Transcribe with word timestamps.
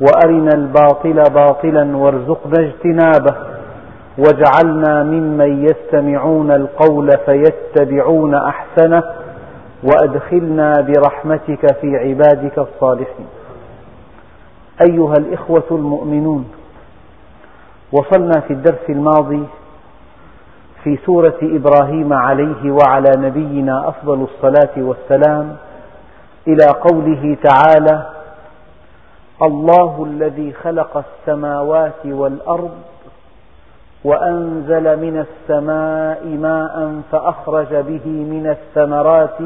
وأرنا 0.00 0.50
الباطل 0.54 1.22
باطلا 1.34 1.96
وارزقنا 1.96 2.54
اجتنابه 2.60 3.34
واجعلنا 4.18 5.02
ممن 5.02 5.64
يستمعون 5.68 6.50
القول 6.50 7.10
فيتبعون 7.26 8.34
أحسنه 8.34 9.02
وأدخلنا 9.82 10.72
برحمتك 10.80 11.74
في 11.80 11.96
عبادك 11.96 12.58
الصالحين. 12.58 13.26
أيها 14.88 15.14
الإخوة 15.18 15.64
المؤمنون 15.70 16.48
وصلنا 17.92 18.40
في 18.40 18.52
الدرس 18.52 18.90
الماضي 18.90 19.42
في 20.84 20.98
سورة 21.06 21.38
إبراهيم 21.42 22.12
عليه 22.12 22.70
وعلى 22.70 23.10
نبينا 23.18 23.88
أفضل 23.88 24.22
الصلاة 24.34 24.70
والسلام 24.76 25.56
إلى 26.48 26.66
قوله 26.66 27.36
تعالى 27.44 28.06
الله 29.42 30.04
الذي 30.04 30.52
خلق 30.52 31.04
السماوات 31.04 32.06
والأرض 32.06 32.74
وأنزل 34.04 34.96
من 35.00 35.26
السماء 35.26 36.26
ماء 36.26 37.00
فأخرج 37.12 37.74
به 37.74 38.06
من 38.06 38.46
الثمرات 38.46 39.38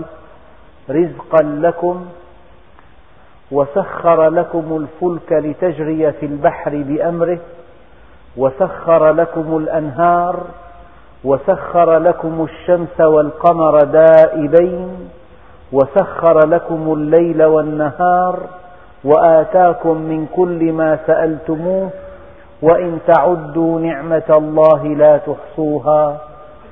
رزقا 0.90 1.42
لكم 1.42 2.06
وسخر 3.52 4.28
لكم 4.28 4.76
الفلك 4.76 5.32
لتجري 5.32 6.12
في 6.12 6.26
البحر 6.26 6.82
بأمره 6.82 7.38
وسخر 8.36 9.12
لكم 9.12 9.56
الأنهار 9.56 10.44
وسخر 11.24 11.98
لكم 11.98 12.46
الشمس 12.50 13.00
والقمر 13.00 13.84
دائبين 13.84 15.10
وسخر 15.72 16.48
لكم 16.48 16.92
الليل 16.92 17.44
والنهار 17.44 18.40
وآتاكم 19.04 19.96
من 19.96 20.26
كل 20.36 20.72
ما 20.72 20.98
سألتموه 21.06 21.90
وإن 22.62 22.98
تعدوا 23.06 23.80
نعمة 23.80 24.22
الله 24.30 24.86
لا 24.86 25.16
تحصوها 25.16 26.20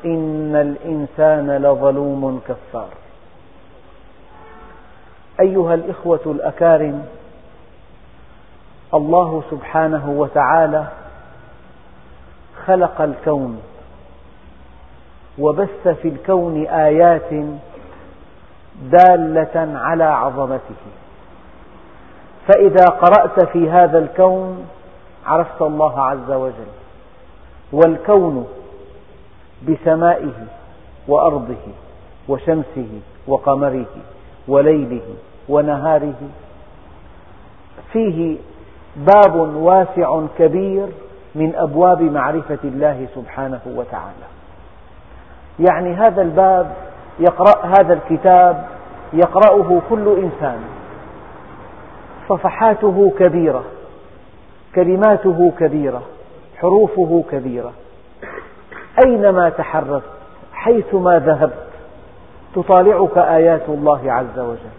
إن 0.05 0.57
الإنسان 0.57 1.57
لظلوم 1.57 2.41
كفار. 2.49 2.89
أيها 5.41 5.75
الإخوة 5.75 6.21
الأكارم 6.27 7.05
الله 8.95 9.43
سبحانه 9.51 10.11
وتعالى 10.11 10.85
خلق 12.67 13.01
الكون 13.01 13.63
وبث 15.39 15.89
في 15.89 16.09
الكون 16.09 16.67
آيات 16.67 17.31
دالة 18.83 19.79
على 19.79 20.05
عظمته. 20.05 21.08
فإذا 22.49 22.85
قرأت 22.85 23.45
في 23.45 23.71
هذا 23.71 23.99
الكون 23.99 24.67
عرفت 25.27 25.63
الله 25.63 26.01
عز 26.01 26.31
وجل 26.31 26.73
والكون 27.73 28.49
بسمائه 29.69 30.47
وأرضه 31.09 31.67
وشمسه 32.29 33.01
وقمره 33.29 33.87
وليله 34.49 35.03
ونهاره 35.49 36.29
فيه 37.93 38.37
باب 38.97 39.37
واسع 39.37 40.21
كبير 40.39 40.87
من 41.35 41.55
أبواب 41.55 42.03
معرفة 42.03 42.59
الله 42.65 43.07
سبحانه 43.15 43.61
وتعالى. 43.67 44.29
يعني 45.61 45.95
هذا 45.95 46.23
الباب 46.23 46.73
يقرأ 47.21 47.67
هذا 47.67 47.95
الكتاب 47.95 48.67
يقرأه 49.13 49.81
كل 49.91 50.09
إنسان. 50.09 50.59
صفحاته 52.29 53.13
كبيرة. 53.19 53.65
كلماته 54.75 55.53
كبيرة. 55.59 56.03
حروفه 56.57 57.25
كبيرة. 57.31 57.73
أينما 59.07 59.49
تحركت 59.49 60.11
حيثما 60.53 61.19
ذهبت 61.19 61.69
تطالعك 62.55 63.19
آيات 63.19 63.69
الله 63.69 64.13
عز 64.13 64.39
وجل. 64.39 64.79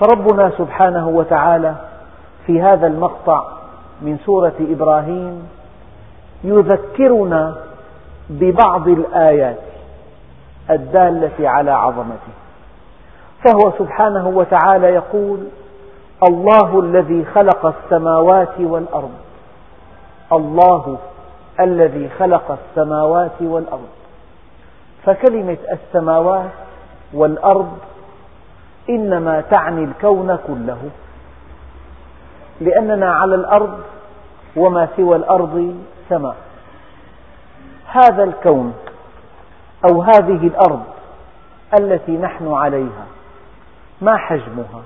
فربنا 0.00 0.52
سبحانه 0.58 1.08
وتعالى 1.08 1.74
في 2.46 2.62
هذا 2.62 2.86
المقطع 2.86 3.44
من 4.02 4.18
سورة 4.26 4.54
إبراهيم 4.60 5.48
يذكرنا 6.44 7.56
ببعض 8.30 8.88
الآيات 8.88 9.58
الدالة 10.70 11.48
على 11.48 11.70
عظمته. 11.70 12.32
فهو 13.44 13.72
سبحانه 13.78 14.28
وتعالى 14.28 14.86
يقول 14.86 15.38
الله 16.22 16.80
الذي 16.80 17.24
خلق 17.24 17.66
السماوات 17.66 18.60
والأرض. 18.60 19.14
الله 20.32 20.98
الذي 21.60 22.08
خلق 22.08 22.58
السماوات 22.58 23.40
والأرض. 23.40 23.88
فكلمة 25.04 25.58
السماوات 25.72 26.50
والأرض 27.12 27.78
إنما 28.90 29.40
تعني 29.40 29.84
الكون 29.84 30.38
كله. 30.46 30.90
لأننا 32.60 33.12
على 33.12 33.34
الأرض 33.34 33.80
وما 34.56 34.88
سوى 34.96 35.16
الأرض 35.16 35.76
سماء. 36.08 36.36
هذا 37.86 38.24
الكون 38.24 38.74
أو 39.90 40.02
هذه 40.02 40.46
الأرض 40.46 40.82
التي 41.78 42.16
نحن 42.16 42.52
عليها 42.52 43.06
ما 44.00 44.16
حجمها؟ 44.16 44.82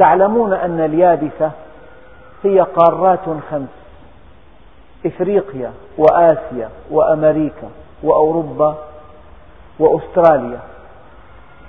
تعلمون 0.00 0.52
أن 0.52 0.80
اليابسة 0.80 1.50
هي 2.44 2.60
قارات 2.60 3.24
خمس 3.50 3.68
إفريقيا 5.06 5.72
وآسيا 5.98 6.68
وأمريكا 6.90 7.68
وأوروبا 8.02 8.74
وأستراليا. 9.78 10.60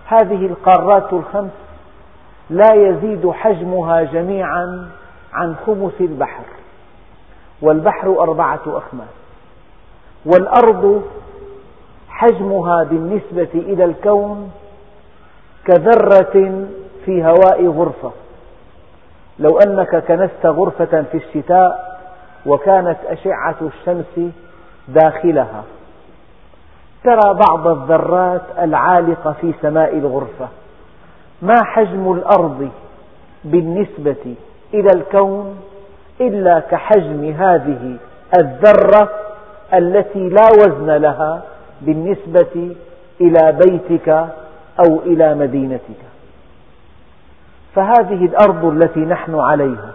هذه 0.08 0.46
القارات 0.46 1.14
الخمس 1.14 1.52
لا 2.50 2.74
يزيد 2.74 3.32
حجمها 3.32 4.04
جميعا 4.04 4.90
عن 5.34 5.56
خمس 5.66 5.94
البحر 6.00 6.44
والبحر 7.62 8.20
أربعة 8.20 8.62
أخماس 8.68 9.14
والأرض 10.26 11.04
حجمها 12.10 12.84
بالنسبة 12.84 13.50
إلى 13.54 13.86
الكون 13.86 14.52
كذرة 15.66 16.66
في 17.06 17.24
هواء 17.24 17.68
غرفة. 17.68 18.12
لو 19.40 19.60
أنك 19.60 19.96
كنست 19.96 20.46
غرفة 20.46 21.04
في 21.12 21.18
الشتاء 21.18 22.00
وكانت 22.46 22.98
أشعة 23.08 23.56
الشمس 23.62 24.32
داخلها. 24.88 25.64
ترى 27.04 27.40
بعض 27.50 27.68
الذرات 27.68 28.42
العالقة 28.60 29.36
في 29.42 29.54
سماء 29.62 29.98
الغرفة. 29.98 30.48
ما 31.42 31.64
حجم 31.64 32.12
الأرض 32.12 32.70
بالنسبة 33.44 34.36
إلى 34.74 34.90
الكون 34.96 35.60
إلا 36.22 36.60
كحجم 36.60 37.34
هذه 37.40 37.98
الذرة 38.40 39.10
التي 39.74 40.30
لا 40.30 40.48
وزن 40.60 40.92
لها 40.92 41.42
بالنسبة 41.82 42.76
إلى 43.22 43.52
بيتك 43.52 44.10
أو 44.80 45.00
إلى 45.06 45.36
مدينتك. 45.36 46.11
فهذه 47.76 48.26
الأرض 48.26 48.66
التي 48.66 49.00
نحن 49.00 49.40
عليها. 49.40 49.92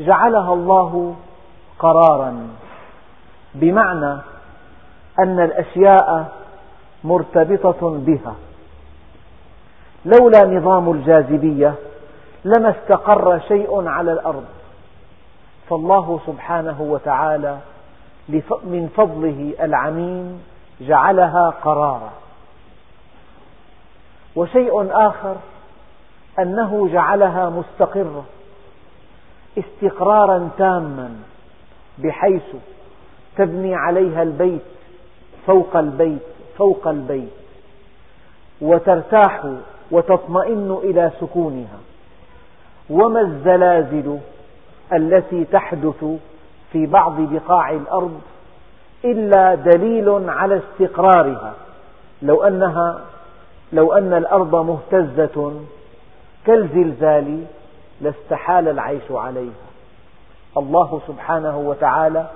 جعلها 0.00 0.52
الله 0.52 1.16
قرارا. 1.78 2.48
بمعنى 3.54 4.12
أن 5.18 5.40
الأشياء 5.40 6.32
مرتبطة 7.04 7.90
بها. 7.90 8.34
لولا 10.04 10.46
نظام 10.46 10.92
الجاذبية 10.92 11.74
لما 12.44 12.70
استقر 12.70 13.38
شيء 13.48 13.88
على 13.88 14.12
الأرض. 14.12 14.44
فالله 15.70 16.20
سبحانه 16.26 16.82
وتعالى 16.82 17.58
من 18.64 18.90
فضله 18.96 19.54
العميم 19.60 20.42
جعلها 20.80 21.54
قرارا. 21.64 22.10
وشيء 24.36 24.88
آخر 24.92 25.36
أنه 26.38 26.88
جعلها 26.92 27.50
مستقرة 27.50 28.24
استقرارا 29.58 30.48
تاما 30.58 31.10
بحيث 31.98 32.56
تبني 33.36 33.74
عليها 33.74 34.22
البيت 34.22 34.62
فوق 35.46 35.76
البيت 35.76 36.22
فوق 36.58 36.88
البيت 36.88 37.32
وترتاح 38.60 39.44
وتطمئن 39.90 40.78
إلى 40.84 41.10
سكونها. 41.20 41.78
وما 42.90 43.20
الزلازل 43.20 44.18
التي 44.92 45.44
تحدث 45.44 46.04
في 46.72 46.86
بعض 46.86 47.14
بقاع 47.20 47.70
الأرض 47.70 48.20
إلا 49.04 49.54
دليل 49.54 50.30
على 50.30 50.60
استقرارها؟ 50.60 51.54
لو 52.22 52.42
أنها 52.42 53.00
لو 53.72 53.92
أن 53.92 54.12
الأرض 54.12 54.54
مهتزة 54.54 55.52
كالزلزال 56.46 57.44
لاستحال 58.00 58.68
العيش 58.68 59.10
عليها. 59.10 59.52
الله 60.56 61.00
سبحانه 61.06 61.58
وتعالى 61.58 62.26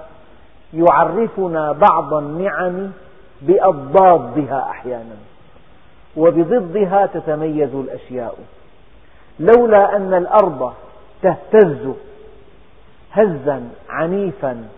يعرفنا 0.75 1.73
بعض 1.73 2.15
النعم 2.15 2.91
بأضدادها 3.43 4.67
أحيانا 4.71 5.17
وبضدها 6.17 7.07
تتميز 7.07 7.75
الأشياء. 7.75 8.39
لولا 9.41 9.97
أن 9.97 10.15
الأرض 10.15 10.73
تهتز 11.23 11.89
هزا 13.13 13.69
عنيفا 13.89 14.69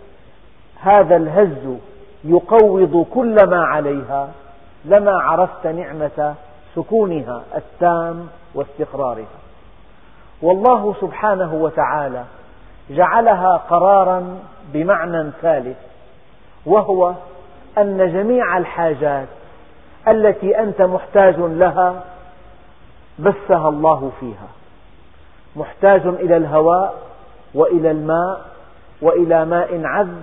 هذا 0.80 1.16
الهز 1.16 1.76
يقوض 2.24 3.06
كل 3.14 3.46
ما 3.46 3.64
عليها. 3.64 4.28
لما 4.84 5.12
عرفت 5.12 5.66
نعمة 5.66 6.34
سكونها 6.78 7.42
التام 7.56 8.28
واستقرارها. 8.54 9.38
والله 10.42 10.94
سبحانه 11.00 11.54
وتعالى 11.54 12.24
جعلها 12.90 13.56
قرارا 13.56 14.38
بمعنى 14.72 15.30
ثالث 15.42 15.76
وهو 16.66 17.14
أن 17.78 18.12
جميع 18.12 18.58
الحاجات 18.58 19.28
التي 20.08 20.58
أنت 20.58 20.82
محتاج 20.82 21.34
لها 21.38 22.02
بثها 23.18 23.68
الله 23.68 24.10
فيها. 24.20 24.48
محتاج 25.56 26.06
إلى 26.06 26.36
الهواء 26.36 26.94
وإلى 27.54 27.90
الماء 27.90 28.40
وإلى 29.02 29.44
ماء 29.44 29.80
عذب 29.84 30.22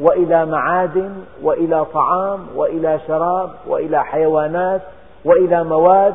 وإلى 0.00 0.46
معادن 0.46 1.24
وإلى 1.42 1.84
طعام 1.84 2.46
وإلى 2.54 3.00
شراب 3.06 3.50
وإلى 3.66 4.04
حيوانات 4.04 4.82
وإلى 5.24 5.64
مواد 5.64 6.14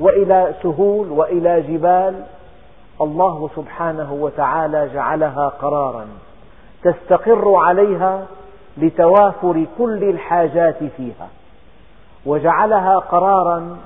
وإلى 0.00 0.54
سهول 0.62 1.10
وإلى 1.10 1.62
جبال. 1.62 2.24
الله 3.00 3.50
سبحانه 3.56 4.12
وتعالى 4.12 4.88
جعلها 4.94 5.48
قرارا 5.48 6.06
تستقر 6.82 7.54
عليها 7.54 8.26
لتوافر 8.76 9.66
كل 9.78 10.04
الحاجات 10.04 10.84
فيها 10.96 11.28
وجعلها 12.26 12.98
قرارا 12.98 13.76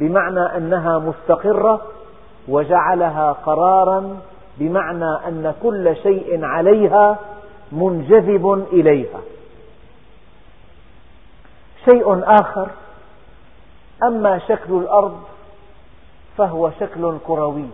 بمعنى 0.00 0.56
أنها 0.56 0.98
مستقرة 0.98 1.80
وجعلها 2.48 3.32
قرارا 3.32 4.16
بمعنى 4.58 5.28
أن 5.28 5.54
كل 5.62 5.96
شيء 5.96 6.44
عليها 6.44 7.16
منجذب 7.72 8.66
إليها. 8.72 9.20
شيء 11.90 12.22
آخر 12.24 12.68
أما 14.02 14.38
شكل 14.38 14.72
الأرض 14.72 15.22
فهو 16.38 16.70
شكل 16.80 17.18
كروي 17.26 17.68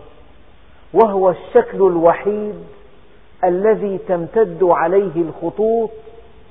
وهو 0.93 1.29
الشكل 1.29 1.77
الوحيد 1.77 2.55
الذي 3.43 3.97
تمتد 4.07 4.63
عليه 4.63 5.11
الخطوط 5.15 5.89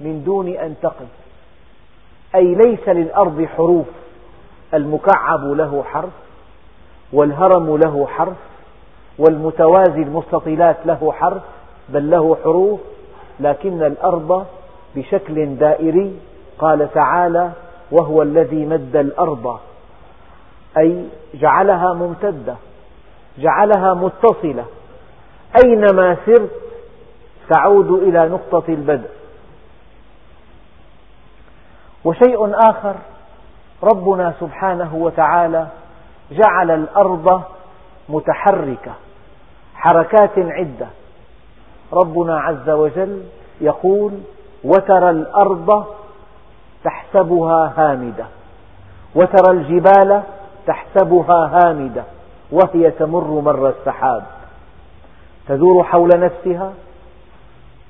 من 0.00 0.25
دون 0.25 0.49
أن 0.49 0.75
تقف 0.82 1.08
أي 2.34 2.55
ليس 2.55 2.88
للأرض 2.88 3.44
حروف 3.56 3.87
المكعب 4.75 5.44
له 5.44 5.82
حرف 5.82 6.12
والهرم 7.12 7.76
له 7.76 8.06
حرف 8.06 8.37
والمتوازي 9.19 10.02
المستطيلات 10.02 10.76
له 10.87 11.12
حرف 11.12 11.43
بل 11.88 12.10
له 12.10 12.37
حروف 12.44 12.81
لكن 13.40 13.82
الأرض 13.82 14.46
بشكل 14.96 15.56
دائري 15.56 16.17
قال 16.58 16.92
تعالى 16.94 17.52
وهو 17.90 18.22
الذي 18.22 18.66
مد 18.66 18.96
الأرض. 18.96 19.58
أي 20.78 21.08
جعلها 21.34 21.92
ممتدة 21.92 22.56
جعلها 23.38 23.94
متصلة. 23.94 24.64
أينما 25.64 26.16
سرت 26.26 26.50
تعود 27.50 27.90
إلى 27.90 28.28
نقطة 28.28 28.64
البدء. 28.68 29.10
وشيء 32.04 32.54
آخر 32.70 32.94
ربنا 33.82 34.34
سبحانه 34.40 34.94
وتعالى 34.94 35.66
جعل 36.30 36.70
الأرض 36.70 37.42
متحركة 38.08 38.92
حركات 39.74 40.38
عدة. 40.38 40.86
ربنا 41.92 42.40
عز 42.40 42.70
وجل 42.70 43.22
يقول 43.60 44.12
وترى 44.64 45.10
الأرض 45.10 45.86
تحسبها 46.84 47.72
هامدة. 47.76 48.26
وترى 49.14 49.56
الجبال 49.56 50.22
تحسبها 50.66 51.50
هامدة 51.52 52.04
وهي 52.52 52.90
تمر 52.90 53.40
مر 53.40 53.69
السحاب. 53.69 54.22
تدور 55.48 55.84
حول 55.84 56.08
نفسها 56.14 56.72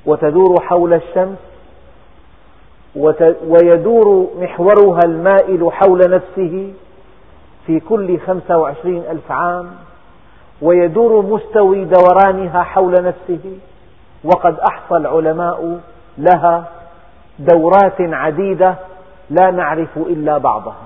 وتدور 0.07 0.61
حول 0.61 0.95
الشمس 0.95 1.39
ويدور 3.47 4.29
محورها 4.39 5.01
المائل 5.05 5.73
حول 5.73 6.01
نفسه 6.11 6.73
في 7.67 7.81
كل 7.81 8.21
خمسة 8.21 8.59
وعشرين 8.59 9.03
ألف 9.11 9.33
عام 9.33 9.71
ويدور 10.63 11.23
مستوي 11.23 11.85
دورانها 11.85 12.63
حول 12.63 12.93
نفسه. 13.05 13.59
وقد 14.25 14.59
أحصى 14.59 14.97
العلماء 14.97 15.81
لها 16.19 16.65
دورات 17.39 18.01
عديدة 18.01 18.75
لا 19.31 19.51
نعرف 19.51 19.97
إلا 19.97 20.39
بعضها. 20.39 20.83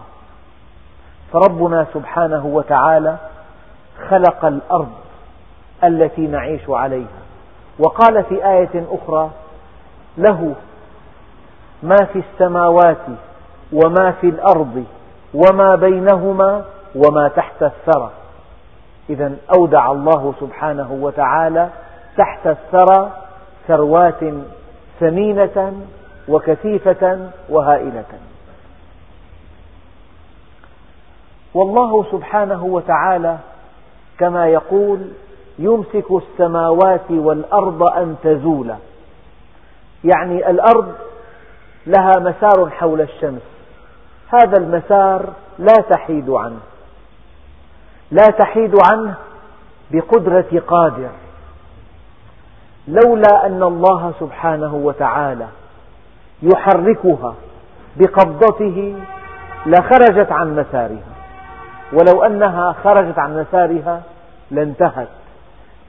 فربنا 1.32 1.86
سبحانه 1.94 2.46
وتعالى 2.46 3.16
خلق 4.08 4.44
الأرض 4.44 4.92
التي 5.84 6.26
نعيش 6.26 6.70
عليها. 6.70 7.18
وقال 7.78 8.24
في 8.24 8.46
آية 8.46 8.86
أخرى 8.90 9.30
له 10.18 10.54
ما 11.82 11.96
في 12.12 12.18
السماوات 12.18 13.06
وما 13.72 14.10
في 14.20 14.28
الأرض 14.28 14.84
وما 15.34 15.74
بينهما 15.74 16.64
وما 16.94 17.28
تحت 17.28 17.62
الثرى. 17.62 18.10
إذا 19.10 19.32
أودع 19.56 19.92
الله 19.92 20.34
سبحانه 20.40 20.92
وتعالى 20.92 21.68
تحت 22.16 22.46
الثرى 22.46 23.10
ثروات 23.68 24.20
ثمينة 25.00 25.72
وكثيفة 26.28 27.30
وهائلة. 27.48 28.04
والله 31.54 32.06
سبحانه 32.12 32.64
وتعالى 32.64 33.38
كما 34.18 34.46
يقول 34.46 35.12
يمسك 35.58 36.06
السماوات 36.10 37.10
والأرض 37.10 37.82
أن 37.82 38.16
تزولا. 38.22 38.76
يعني 40.04 40.50
الأرض 40.50 40.94
لها 41.86 42.12
مسار 42.18 42.70
حول 42.70 43.00
الشمس. 43.00 43.42
هذا 44.28 44.58
المسار 44.58 45.32
لا 45.58 45.74
تحيد 45.90 46.30
عنه. 46.30 46.60
لا 48.10 48.26
تحيد 48.26 48.74
عنه 48.92 49.14
بقدرة 49.90 50.62
قادر. 50.66 51.10
لولا 52.88 53.46
أن 53.46 53.62
الله 53.62 54.12
سبحانه 54.20 54.74
وتعالى 54.74 55.46
يحركها 56.42 57.34
بقبضته 57.96 58.96
لخرجت 59.66 60.32
عن 60.32 60.56
مسارها. 60.56 61.14
ولو 61.92 62.22
أنها 62.22 62.72
خرجت 62.72 63.18
عن 63.18 63.40
مسارها 63.40 64.02
لانتهت 64.50 65.08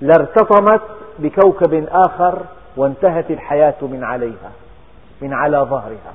لارتطمت 0.02 0.82
بكوكب 1.20 1.88
آخر 1.92 2.40
وانتهت 2.78 3.32
الحياة 3.32 3.76
من 3.82 4.04
عليها 4.04 4.52
من 5.22 5.34
على 5.34 5.58
ظهرها. 5.58 6.14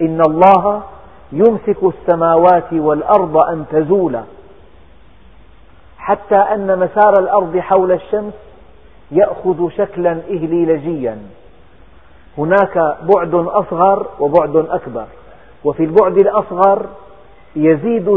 إن 0.00 0.20
الله 0.20 0.82
يمسك 1.32 1.76
السماوات 1.82 2.72
والأرض 2.72 3.36
أن 3.36 3.64
تزولا. 3.72 4.22
حتى 5.98 6.36
أن 6.36 6.78
مسار 6.78 7.18
الأرض 7.18 7.58
حول 7.58 7.92
الشمس 7.92 8.34
يأخذ 9.10 9.70
شكلا 9.70 10.12
إهليلجيا. 10.30 11.18
هناك 12.38 12.96
بعد 13.02 13.34
أصغر 13.34 14.06
وبعد 14.20 14.56
أكبر. 14.56 15.04
وفي 15.64 15.84
البعد 15.84 16.18
الأصغر 16.18 16.86
يزيد 17.56 18.08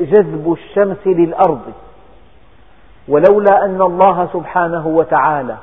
جذب 0.00 0.52
الشمس 0.52 1.06
للأرض. 1.06 1.62
ولولا 3.08 3.64
أن 3.64 3.82
الله 3.82 4.28
سبحانه 4.32 4.86
وتعالى 4.86 5.56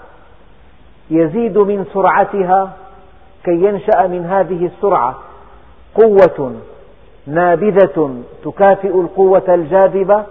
يزيد 1.09 1.57
من 1.57 1.85
سرعتها 1.93 2.73
كي 3.43 3.51
ينشأ 3.51 4.07
من 4.07 4.25
هذه 4.25 4.65
السرعة 4.65 5.15
قوة 5.95 6.55
نابذة 7.27 8.15
تكافئ 8.43 9.01
القوة 9.01 9.43
الجاذبة 9.47 10.23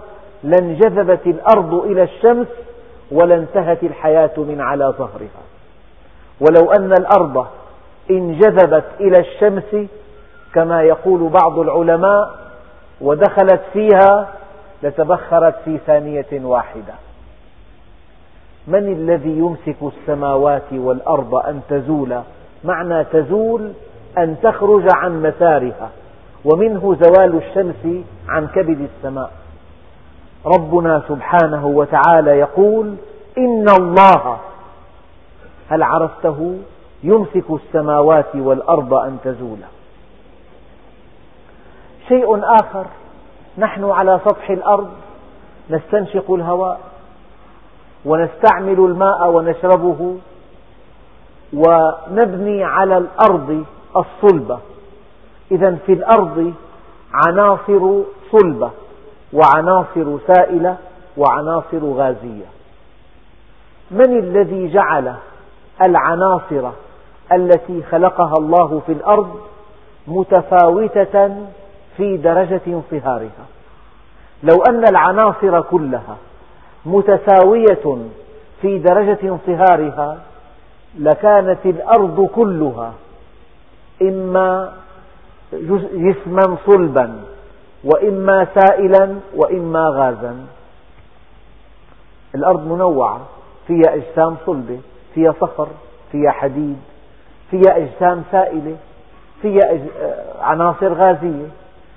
لانجذبت 0.43 1.27
الأرض 1.27 1.73
إلى 1.73 2.03
الشمس 2.03 2.47
ولانتهت 3.11 3.83
الحياة 3.83 4.31
من 4.37 4.61
على 4.61 4.93
ظهرها. 4.97 5.41
ولو 6.39 6.71
أن 6.71 6.91
الأرض 6.91 7.45
انجذبت 8.11 8.85
إلى 8.99 9.19
الشمس 9.19 9.87
كما 10.53 10.83
يقول 10.83 11.29
بعض 11.29 11.59
العلماء 11.59 12.29
ودخلت 13.01 13.61
فيها 13.73 14.27
لتبخرت 14.83 15.55
في 15.65 15.77
ثانية 15.77 16.25
واحدة. 16.33 16.93
من 18.67 18.93
الذي 18.93 19.37
يمسك 19.37 19.75
السماوات 19.81 20.73
والأرض 20.73 21.35
أن 21.35 21.61
تزولا 21.69 22.21
معنى 22.63 23.03
تزول 23.03 23.71
أن 24.17 24.35
تخرج 24.43 24.87
عن 24.95 25.21
مسارها 25.21 25.89
ومنه 26.45 26.97
زوال 27.01 27.35
الشمس 27.37 28.03
عن 28.29 28.47
كبد 28.47 28.87
السماء. 28.95 29.31
ربنا 30.45 31.01
سبحانه 31.07 31.65
وتعالى 31.67 32.31
يقول 32.31 32.95
إن 33.37 33.65
الله 33.79 34.37
هل 35.69 35.83
عرفته؟ 35.83 36.57
يمسك 37.03 37.45
السماوات 37.51 38.35
والأرض 38.35 38.93
أن 38.93 39.17
تزولا 39.23 39.67
شيء 42.07 42.41
آخر 42.61 42.85
نحن 43.57 43.83
على 43.83 44.19
سطح 44.25 44.49
الأرض 44.49 44.89
نستنشق 45.69 46.33
الهواء 46.33 46.79
ونستعمل 48.05 48.79
الماء 48.79 49.29
ونشربه 49.29 50.17
ونبني 51.53 52.63
على 52.63 52.97
الأرض 52.97 53.65
الصلبة. 53.95 54.59
إذا 55.51 55.77
في 55.85 55.93
الأرض 55.93 56.53
عناصر 57.13 58.01
صلبة 58.31 58.71
وعناصر 59.33 60.17
سائلة 60.27 60.77
وعناصر 61.17 61.85
غازية. 61.85 62.45
من 63.91 64.19
الذي 64.19 64.67
جعل 64.73 65.15
العناصر 65.83 66.69
التي 67.31 67.83
خلقها 67.83 68.33
الله 68.37 68.81
في 68.85 68.91
الأرض 68.91 69.39
متفاوتة 70.07 71.35
في 71.97 72.17
درجة 72.17 72.61
انصهارها 72.67 73.45
لو 74.43 74.63
أن 74.69 74.83
العناصر 74.89 75.61
كلها 75.61 76.17
متساوية 76.85 77.97
في 78.61 78.79
درجة 78.79 79.17
انصهارها 79.23 80.17
لكانت 80.99 81.65
الأرض 81.65 82.29
كلها 82.35 82.93
إما 84.01 84.73
جسما 85.93 86.57
صلبا 86.65 87.21
وإما 87.83 88.47
سائلا 88.55 89.15
وإما 89.35 89.89
غازا. 89.89 90.45
الأرض 92.35 92.67
منوعة 92.67 93.21
فيها 93.67 93.95
أجسام 93.95 94.35
صلبة. 94.45 94.79
فيها 95.15 95.33
صخر 95.41 95.67
فيها 96.11 96.31
حديد 96.31 96.77
فيها 97.51 97.77
أجسام 97.77 98.23
سائلة 98.31 98.75
فيها 99.41 99.79
عناصر 100.41 100.93
غازية. 100.93 101.47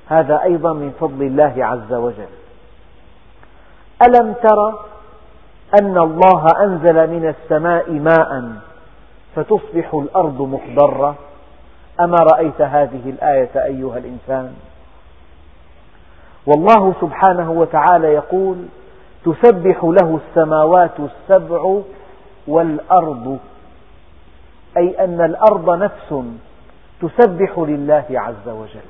هذا 0.09 0.43
أيضا 0.43 0.73
من 0.73 0.93
فضل 1.01 1.23
الله 1.23 1.55
عز 1.59 1.93
وجل. 1.93 2.29
ألم 4.09 4.33
تر 4.33 4.69
أن 5.83 5.99
الله 5.99 6.47
أنزل 6.63 7.11
من 7.11 7.29
السماء 7.29 7.91
ماء 7.93 8.53
فتصبح 9.37 9.95
الأرض 9.95 10.43
مخضرة؟ 10.43 11.15
أما 12.01 12.17
رأيت 12.33 12.61
هذه 12.61 13.11
الآية 13.11 13.65
أيها 13.65 13.99
الإنسان؟ 13.99 14.55
والله 16.47 16.95
سبحانه 17.01 17.51
وتعالى 17.51 18.07
يقول 18.07 18.57
تسبح 19.25 19.85
له 19.85 20.21
السماوات 20.29 20.95
السبع 21.01 21.81
والأرض 22.49 23.39
أي 24.77 25.05
أن 25.05 25.21
الأرض 25.21 25.71
نفس 25.71 26.15
تسبح 27.03 27.59
لله 27.59 28.05
عز 28.11 28.49
وجل. 28.49 28.89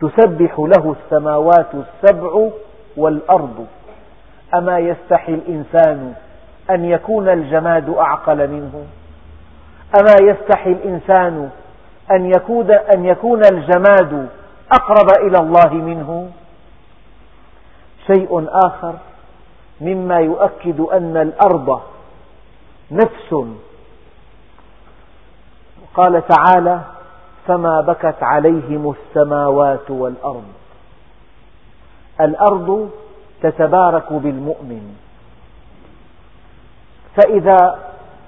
تسبح 0.00 0.58
له 0.58 0.96
السماوات 1.02 1.66
السبع 1.74 2.48
والأرض. 2.96 3.66
أما 4.54 4.78
يستحي 4.78 5.34
الإنسان 5.34 6.14
أن 6.70 6.84
يكون 6.84 7.28
الجماد 7.28 7.88
أعقل 7.88 8.48
منه؟ 8.48 8.84
أما 10.00 10.30
يستحي 10.30 10.72
الإنسان 10.72 11.50
أن 12.10 12.26
يكون, 12.26 12.70
أن 12.70 13.04
يكون 13.04 13.40
الجماد 13.52 14.28
أقرب 14.72 15.08
إلى 15.26 15.38
الله 15.38 15.74
منه؟ 15.74 16.30
شيء 18.06 18.46
آخر 18.66 18.94
مما 19.80 20.18
يؤكد 20.18 20.80
أن 20.80 21.16
الأرض 21.16 21.80
نفس. 22.90 23.46
قال 25.94 26.22
تعالى 26.28 26.80
فما 27.46 27.80
بكت 27.80 28.22
عليهم 28.22 28.94
السماوات 28.94 29.90
والأرض. 29.90 30.52
الأرض 32.20 32.90
تتبارك 33.42 34.12
بالمؤمن. 34.12 34.96
فإذا 37.16 37.78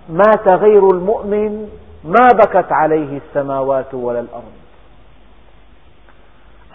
مات 0.09 0.49
غير 0.49 0.91
المؤمن 0.91 1.71
ما 2.05 2.29
بكت 2.35 2.73
عليه 2.73 3.21
السماوات 3.29 3.95
ولا 3.95 4.21
الأرض. 4.21 4.53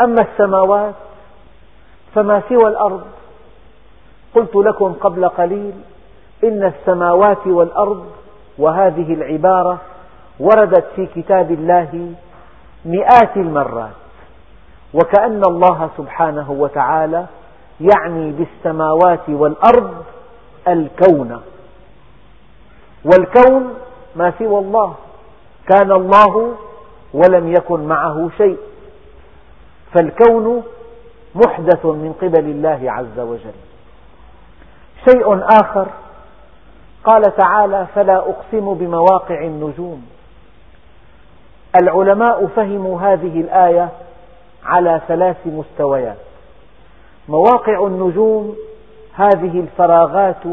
أما 0.02 0.22
السماوات 0.22 0.96
فما 2.16 2.42
سوى 2.50 2.68
الأرض؟ 2.68 3.04
قلت 4.36 4.56
لكم 4.56 4.94
قبل 4.94 5.30
قليل 5.30 5.74
إن 6.44 6.64
السماوات 6.64 7.48
والأرض 7.48 8.06
وهذه 8.58 9.14
العبارة 9.14 9.78
وردت 10.40 10.86
في 10.96 11.06
كتاب 11.06 11.52
الله 11.52 12.14
مئات 12.86 13.38
المرات 13.38 13.92
وكأن 14.94 15.44
الله 15.48 15.90
سبحانه 15.98 16.52
وتعالى 16.52 17.26
يعني 17.82 18.32
بالسماوات 18.32 19.30
والأرض 19.30 20.04
الكون. 20.68 21.42
والكون 23.06 23.74
ما 24.16 24.34
سوى 24.40 24.60
الله 24.60 24.96
كان 25.70 25.92
الله 25.92 26.56
ولم 27.14 27.54
يكن 27.54 27.88
معه 27.88 28.30
شيء. 28.38 28.58
فالكون 29.94 30.64
محدث 31.36 31.86
من 31.86 32.14
قبل 32.22 32.46
الله 32.46 32.92
عز 32.92 33.20
وجل. 33.20 33.60
شيء 35.10 35.40
آخر 35.62 35.88
قال 37.04 37.36
تعالى 37.38 37.88
فلا 37.96 38.18
أقسم 38.18 38.74
بمواقع 38.74 39.42
النجوم. 39.42 40.06
العلماء 41.82 42.48
فهموا 42.48 43.02
هذه 43.02 43.42
الآية 43.42 43.90
على 44.66 45.02
ثلاث 45.08 45.38
مستويات. 45.46 46.18
مواقع 47.30 47.88
النجوم 47.88 48.56
هذه 49.14 49.60
الفراغات 49.60 50.44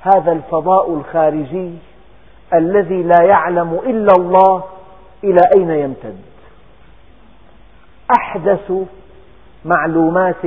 هذا 0.00 0.32
الفضاء 0.32 0.94
الخارجي 0.94 1.78
الذي 2.54 3.02
لا 3.02 3.22
يعلم 3.22 3.80
إلا 3.86 4.12
الله 4.18 4.64
إلى 5.24 5.40
أين 5.56 5.70
يمتد. 5.70 6.18
أحدث 8.18 8.72
معلومات 9.64 10.44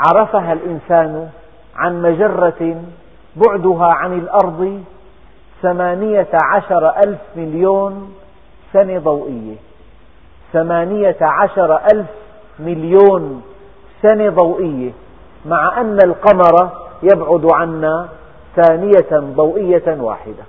عرفها 0.00 0.52
الإنسان 0.52 1.30
عن 1.76 2.02
مجرة 2.02 2.82
بعدها 3.36 3.86
عن 3.86 4.18
الأرض 4.18 4.82
ثمانية 5.62 6.28
عشر 6.44 6.88
ألف 7.06 7.18
مليون 7.36 8.14
سنة 8.72 8.98
ضوئية. 8.98 9.56
ثمانية 10.52 11.16
عشر 11.20 11.76
ألف 11.92 12.10
مليون 12.58 13.42
سنة 14.02 14.30
ضوئية. 14.30 14.90
مع 15.46 15.80
أن 15.80 15.98
القمر 16.04 16.70
يبعد 17.02 17.48
عنا 17.54 18.08
ثانية 18.56 19.34
ضوئية 19.34 19.96
واحدة. 20.00 20.44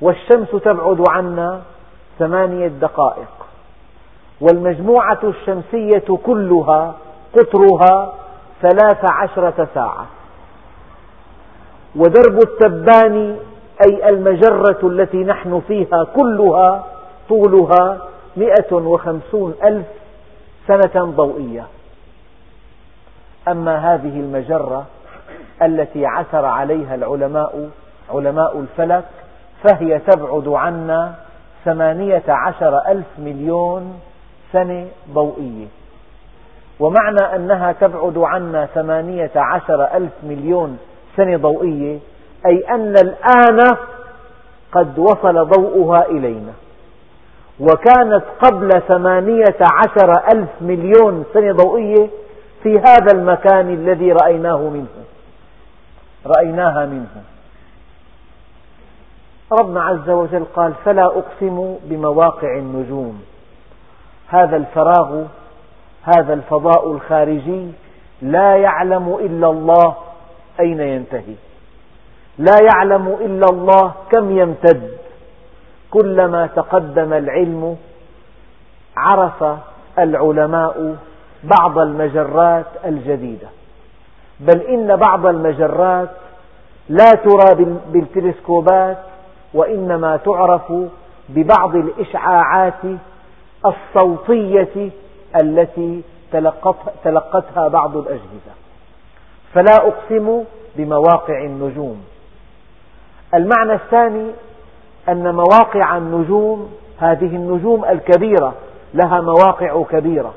والشمس 0.00 0.50
تبعد 0.50 1.04
عنا 1.10 1.60
ثمانية 2.18 2.68
دقائق. 2.68 3.46
والمجموعة 4.40 5.20
الشمسية 5.24 6.16
كلها 6.24 6.94
قطرها 7.36 8.12
ثلاث 8.62 9.04
عشرة 9.12 9.68
ساعة. 9.74 10.06
ودرب 11.96 12.38
التبان 12.38 13.36
أي 13.86 14.08
المجرة 14.08 14.78
التي 14.82 15.16
نحن 15.16 15.62
فيها 15.68 16.04
كلها 16.16 16.84
طولها 17.28 17.98
مئة 18.36 18.72
وخمسون 18.72 19.54
ألف 19.64 19.86
سنة 20.68 21.04
ضوئية. 21.04 21.66
أما 23.48 23.94
هذه 23.94 24.20
المجرة 24.20 24.86
التي 25.62 26.06
عثر 26.06 26.44
عليها 26.44 26.94
العلماء 26.94 27.68
علماء 28.10 28.60
الفلك 28.60 29.04
فهي 29.64 29.98
تبعد 29.98 30.48
عنا 30.48 31.14
ثمانية 31.64 32.22
عشر 32.28 32.78
ألف 32.88 33.06
مليون 33.18 34.00
سنة 34.52 34.86
ضوئية. 35.12 35.66
ومعنى 36.80 37.36
أنها 37.36 37.72
تبعد 37.72 38.18
عنا 38.18 38.66
ثمانية 38.66 39.30
عشر 39.36 39.96
ألف 39.96 40.12
مليون 40.22 40.78
سنة 41.16 41.36
ضوئية 41.36 41.98
أي 42.46 42.64
أن 42.70 42.94
الآن 42.96 43.76
قد 44.72 44.98
وصل 44.98 45.48
ضوءها 45.48 46.06
إلينا. 46.06 46.52
وكانت 47.60 48.24
قبل 48.42 48.82
ثمانية 48.88 49.56
عشر 49.60 50.12
ألف 50.34 50.48
مليون 50.60 51.24
سنة 51.34 51.52
ضوئية 51.52 52.08
في 52.62 52.78
هذا 52.78 53.12
المكان 53.14 53.74
الذي 53.74 54.12
رأيناه 54.12 54.58
منه. 54.58 55.04
رأيناها 56.26 56.86
منه. 56.86 57.22
ربنا 59.60 59.82
عز 59.82 60.10
وجل 60.10 60.44
قال 60.56 60.72
فلا 60.84 61.04
أقسم 61.06 61.76
بمواقع 61.84 62.56
النجوم. 62.56 63.22
هذا 64.28 64.56
الفراغ 64.56 65.24
هذا 66.02 66.34
الفضاء 66.34 66.92
الخارجي 66.92 67.66
لا 68.22 68.56
يعلم 68.56 69.18
إلا 69.20 69.50
الله 69.50 69.94
أين 70.60 70.80
ينتهي؟ 70.80 71.34
لا 72.38 72.56
يعلم 72.72 73.08
إلا 73.20 73.46
الله 73.46 73.92
كم 74.10 74.38
يمتد. 74.38 74.90
كلما 75.90 76.46
تقدم 76.46 77.12
العلم 77.12 77.76
عرف 78.96 79.44
العلماء 79.98 80.96
بعض 81.44 81.78
المجرات 81.78 82.66
الجديدة. 82.84 83.48
بل 84.40 84.60
إن 84.60 84.96
بعض 84.96 85.26
المجرات 85.26 86.08
لا 86.88 87.10
ترى 87.10 87.64
بالتلسكوبات 87.92 88.98
وإنما 89.54 90.16
تعرف 90.16 90.72
ببعض 91.28 91.76
الإشعاعات 91.76 92.82
الصوتية 93.66 94.90
التي 95.42 96.02
تلقتها 97.04 97.68
بعض 97.68 97.96
الأجهزة. 97.96 98.59
فلا 99.54 99.74
أقسم 99.76 100.44
بمواقع 100.76 101.44
النجوم. 101.44 102.04
المعنى 103.34 103.72
الثاني 103.72 104.30
أن 105.08 105.34
مواقع 105.34 105.96
النجوم 105.96 106.72
هذه 106.98 107.36
النجوم 107.36 107.84
الكبيرة 107.84 108.54
لها 108.94 109.20
مواقع 109.20 109.82
كبيرة. 109.82 110.34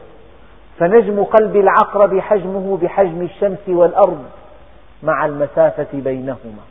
فنجم 0.79 1.24
قلب 1.24 1.55
العقرب 1.55 2.20
حجمه 2.20 2.77
بحجم 2.82 3.22
الشمس 3.22 3.70
والأرض 3.70 4.24
مع 5.03 5.25
المسافة 5.25 5.88
بينهما. 5.93 6.63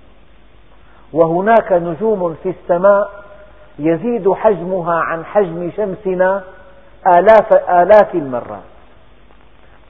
وهناك 1.13 1.73
نجوم 1.73 2.37
في 2.43 2.49
السماء 2.49 3.11
يزيد 3.79 4.33
حجمها 4.33 4.95
عن 4.95 5.25
حجم 5.25 5.71
شمسنا 5.77 6.43
آلاف, 7.07 7.71
آلاف 7.71 8.15
المرات. 8.15 8.63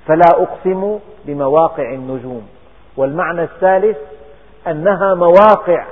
فلا 0.06 0.28
أقسم 0.30 0.98
بمواقع 1.26 1.94
النجوم. 1.94 2.42
والمعنى 2.96 3.42
الثالث 3.42 3.96
أنها 4.66 5.14
مواقع 5.14 5.84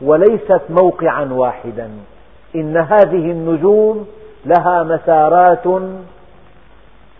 وليست 0.00 0.60
موقعا 0.70 1.24
واحدا. 1.24 1.90
إن 2.54 2.76
هذه 2.76 3.30
النجوم 3.30 4.06
لها 4.46 4.82
مسارات 4.82 5.64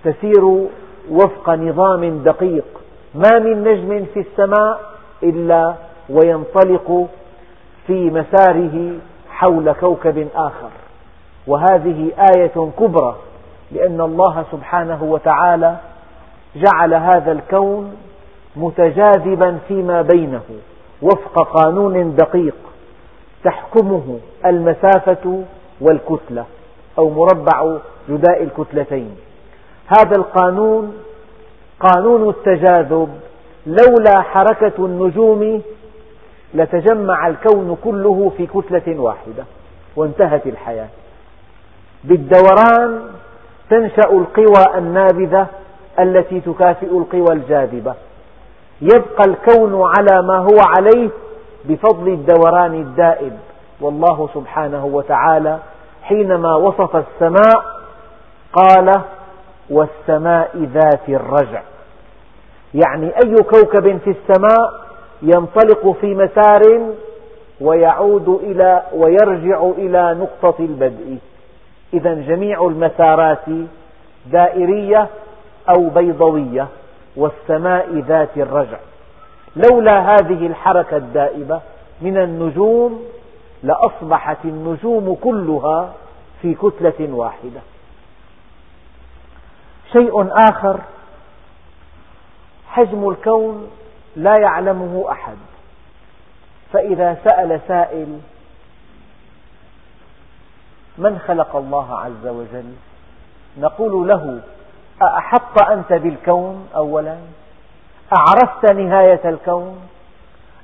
تسير 0.04 0.44
وفق 1.10 1.50
نظام 1.50 2.22
دقيق. 2.22 2.64
ما 3.14 3.38
من 3.38 3.64
نجم 3.64 4.06
في 4.14 4.20
السماء 4.20 4.80
إلا 5.22 5.74
وينطلق 6.10 7.08
في 7.86 8.10
مساره 8.10 8.92
حول 9.30 9.72
كوكب 9.72 10.28
آخر. 10.34 10.70
وهذه 11.46 12.10
آية 12.36 12.70
كبرى 12.78 13.16
لأن 13.72 14.00
الله 14.00 14.44
سبحانه 14.52 15.02
وتعالى 15.02 15.76
جعل 16.56 16.94
هذا 16.94 17.32
الكون 17.32 17.96
متجاذبا 18.56 19.58
فيما 19.68 20.02
بينه 20.02 20.42
وفق 21.02 21.42
قانون 21.42 22.16
دقيق 22.16 22.54
تحكمه 23.44 24.18
المسافة 24.46 25.42
والكتلة 25.80 26.44
أو 26.98 27.10
مربع 27.10 27.76
جداء 28.08 28.42
الكتلتين. 28.42 29.16
هذا 29.86 30.16
القانون 30.16 30.94
قانون 31.80 32.28
التجاذب 32.28 33.08
لولا 33.66 34.20
حركة 34.22 34.86
النجوم 34.86 35.62
لتجمع 36.54 37.28
الكون 37.28 37.76
كله 37.84 38.32
في 38.36 38.46
كتلة 38.46 39.00
واحدة 39.00 39.44
وانتهت 39.96 40.46
الحياة. 40.46 40.88
بالدوران 42.04 43.00
تنشأ 43.70 44.10
القوى 44.10 44.78
النابذة 44.78 45.46
التي 46.00 46.40
تكافئ 46.40 46.86
القوى 46.86 47.32
الجاذبة. 47.32 47.94
يبقى 48.80 49.24
الكون 49.26 49.82
على 49.98 50.22
ما 50.22 50.38
هو 50.38 50.58
عليه 50.78 51.10
بفضل 51.64 52.08
الدوران 52.08 52.74
الدائب. 52.74 53.32
والله 53.80 54.28
سبحانه 54.34 54.84
وتعالى 54.84 55.58
حينما 56.02 56.54
وصف 56.54 56.96
السماء 56.96 57.64
قال 58.52 59.00
والسماء 59.70 60.50
ذات 60.56 61.08
الرجع. 61.08 61.62
يعني 62.74 63.06
أي 63.06 63.34
كوكب 63.34 63.98
في 63.98 64.10
السماء 64.10 64.84
ينطلق 65.22 65.96
في 66.00 66.14
مسار 66.14 66.62
ويعود 67.60 68.28
إلى 68.28 68.82
ويرجع 68.94 69.62
إلى 69.78 70.16
نقطة 70.20 70.64
البدء. 70.64 71.18
إذا 71.94 72.14
جميع 72.14 72.64
المسارات 72.66 73.46
دائرية 74.26 75.08
أو 75.68 75.88
بيضوية 75.88 76.68
والسماء 77.16 77.98
ذات 77.98 78.36
الرجع. 78.36 78.78
لولا 79.56 80.00
هذه 80.00 80.46
الحركة 80.46 80.96
الدائبة 80.96 81.60
من 82.00 82.16
النجوم 82.16 83.04
لأصبحت 83.62 84.44
النجوم 84.44 85.14
كلها 85.14 85.92
في 86.42 86.54
كتلة 86.54 87.14
واحدة. 87.14 87.60
شيء 89.92 90.28
آخر 90.50 90.80
حجم 92.68 93.08
الكون 93.08 93.70
لا 94.16 94.36
يعلمه 94.36 95.04
أحد. 95.10 95.36
فإذا 96.72 97.16
سأل 97.24 97.60
سائل 97.68 98.20
من 100.98 101.18
خلق 101.18 101.56
الله 101.56 101.98
عز 102.00 102.26
وجل؟ 102.26 102.72
نقول 103.58 104.08
له 104.08 104.40
أأحط 105.02 105.62
أنت 105.70 105.92
بالكون 105.92 106.68
أولا؟ 106.76 107.16
أعرفت 108.16 108.72
نهاية 108.72 109.20
الكون؟ 109.24 109.78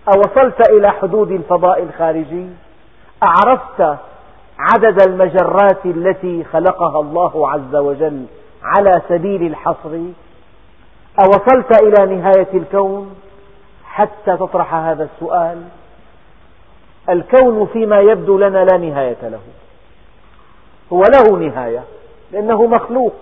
أوصلت 0.08 0.70
إلى 0.70 0.90
حدود 0.90 1.30
الفضاء 1.30 1.82
الخارجي؟ 1.82 2.46
أعرفت 3.22 3.98
عدد 4.58 5.02
المجرات 5.08 5.86
التي 5.86 6.44
خلقها 6.44 7.00
الله 7.00 7.50
عز 7.50 7.74
وجل 7.76 8.24
على 8.62 9.02
سبيل 9.08 9.42
الحصر؟ 9.42 9.98
أوصلت 11.24 11.82
إلى 11.82 12.16
نهاية 12.16 12.48
الكون 12.54 13.16
حتى 13.84 14.36
تطرح 14.36 14.74
هذا 14.74 15.08
السؤال؟ 15.14 15.62
الكون 17.08 17.66
فيما 17.66 18.00
يبدو 18.00 18.38
لنا 18.38 18.64
لا 18.64 18.78
نهاية 18.78 19.16
له. 19.22 19.40
هو 20.92 21.02
له 21.02 21.38
نهاية 21.38 21.84
لأنه 22.32 22.66
مخلوق. 22.66 23.14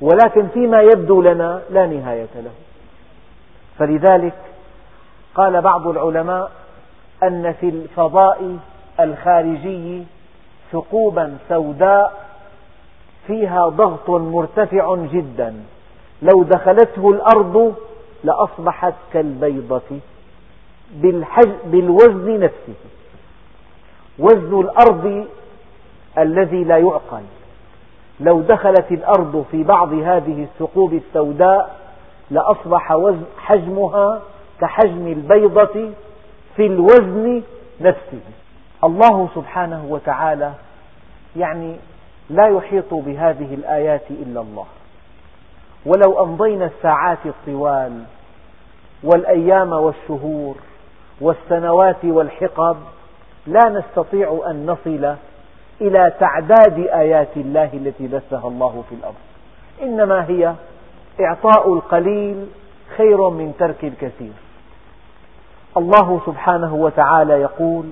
ولكن 0.00 0.48
فيما 0.48 0.80
يبدو 0.80 1.22
لنا 1.22 1.62
لا 1.70 1.86
نهاية 1.86 2.28
له. 2.34 2.50
فلذلك 3.78 4.34
قال 5.34 5.60
بعض 5.60 5.86
العلماء 5.86 6.50
أن 7.22 7.52
في 7.52 7.68
الفضاء 7.68 8.56
الخارجي 9.00 10.04
ثقوبا 10.72 11.38
سوداء 11.48 12.30
فيها 13.26 13.68
ضغط 13.68 14.10
مرتفع 14.10 14.96
جدا. 14.96 15.54
لو 16.22 16.42
دخلته 16.42 17.10
الأرض 17.10 17.74
لأصبحت 18.24 18.94
كالبيضة 19.12 20.00
بالوزن 21.64 22.40
نفسه. 22.40 22.74
وزن 24.18 24.60
الأرض 24.60 25.26
الذي 26.18 26.64
لا 26.64 26.78
يعقل. 26.78 27.22
لو 28.20 28.40
دخلت 28.40 28.86
الأرض 28.90 29.44
في 29.50 29.62
بعض 29.62 29.92
هذه 29.92 30.42
الثقوب 30.42 30.94
السوداء 30.94 31.76
لأصبح 32.30 32.96
حجمها 33.38 34.20
كحجم 34.60 35.06
البيضة 35.06 35.90
في 36.56 36.66
الوزن 36.66 37.42
نفسه. 37.80 38.20
الله 38.84 39.28
سبحانه 39.34 39.86
وتعالى 39.88 40.52
يعني 41.36 41.76
لا 42.30 42.48
يحيط 42.48 42.94
بهذه 42.94 43.54
الآيات 43.54 44.10
إلا 44.10 44.40
الله. 44.40 44.66
ولو 45.86 46.24
أمضينا 46.24 46.64
الساعات 46.64 47.18
الطوال 47.26 48.02
والأيام 49.02 49.72
والشهور 49.72 50.54
والسنوات 51.20 52.04
والحقب 52.04 52.76
لا 53.46 53.68
نستطيع 53.68 54.42
أن 54.50 54.66
نصل 54.66 55.14
إلى 55.80 56.12
تعداد 56.20 56.78
آيات 56.78 57.36
الله 57.36 57.70
التي 57.74 58.06
بثها 58.06 58.48
الله 58.48 58.84
في 58.88 58.94
الأرض. 58.94 59.14
إنما 59.82 60.28
هي 60.28 60.54
إعطاء 61.20 61.72
القليل 61.74 62.46
خير 62.96 63.28
من 63.28 63.54
ترك 63.58 63.84
الكثير. 63.84 64.32
الله 65.76 66.20
سبحانه 66.26 66.74
وتعالى 66.74 67.32
يقول 67.32 67.84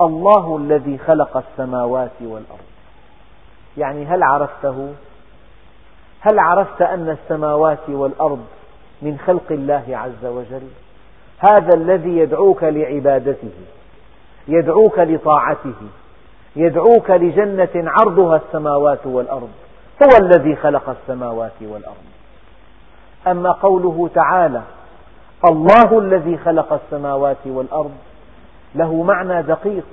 الله 0.00 0.56
الذي 0.56 0.98
خلق 0.98 1.36
السماوات 1.36 2.22
والأرض. 2.22 2.68
يعني 3.76 4.06
هل 4.06 4.22
عرفته؟ 4.22 4.94
هل 6.20 6.38
عرفت 6.38 6.82
أن 6.82 7.08
السماوات 7.08 7.88
والأرض 7.88 8.46
من 9.02 9.18
خلق 9.26 9.52
الله 9.52 9.84
عز 9.88 10.24
وجل؟ 10.26 10.68
هذا 11.38 11.76
الذي 11.76 12.18
يدعوك 12.18 12.64
لعبادته 12.64 13.52
يدعوك 14.48 14.98
لطاعته 14.98 15.74
يدعوك 16.56 17.10
لجنة 17.10 17.70
عرضها 17.74 18.36
السماوات 18.36 19.06
والأرض 19.06 19.50
هو 20.02 20.18
الذي 20.22 20.56
خلق 20.56 20.90
السماوات 20.90 21.52
والأرض. 21.62 22.04
أما 23.26 23.52
قوله 23.52 24.10
تعالى 24.14 24.62
الله 25.50 25.98
الذي 25.98 26.38
خلق 26.38 26.72
السماوات 26.72 27.46
والأرض 27.46 27.92
له 28.74 29.02
معنى 29.02 29.42
دقيق. 29.42 29.84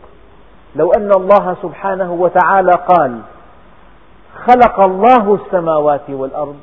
لو 0.76 0.92
أن 0.92 1.12
الله 1.12 1.56
سبحانه 1.62 2.12
وتعالى 2.14 2.72
قال 2.72 3.20
خلق 4.48 4.80
الله 4.80 5.36
السماوات 5.46 6.10
والأرض 6.10 6.60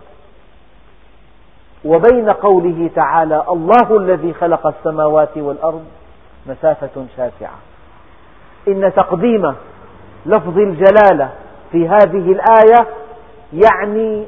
وبين 1.85 2.31
قوله 2.31 2.91
تعالى 2.95 3.45
الله 3.49 3.97
الذي 3.97 4.35
خلق 4.35 4.67
السماوات 4.67 5.37
والأرض 5.37 5.85
مسافة 6.47 7.07
شاسعة. 7.17 7.59
إن 8.69 8.93
تقديم 8.97 9.55
لفظ 10.29 10.59
الجلالة 10.59 11.31
في 11.73 11.88
هذه 11.88 12.33
الآية 12.33 12.87
يعني 13.53 14.27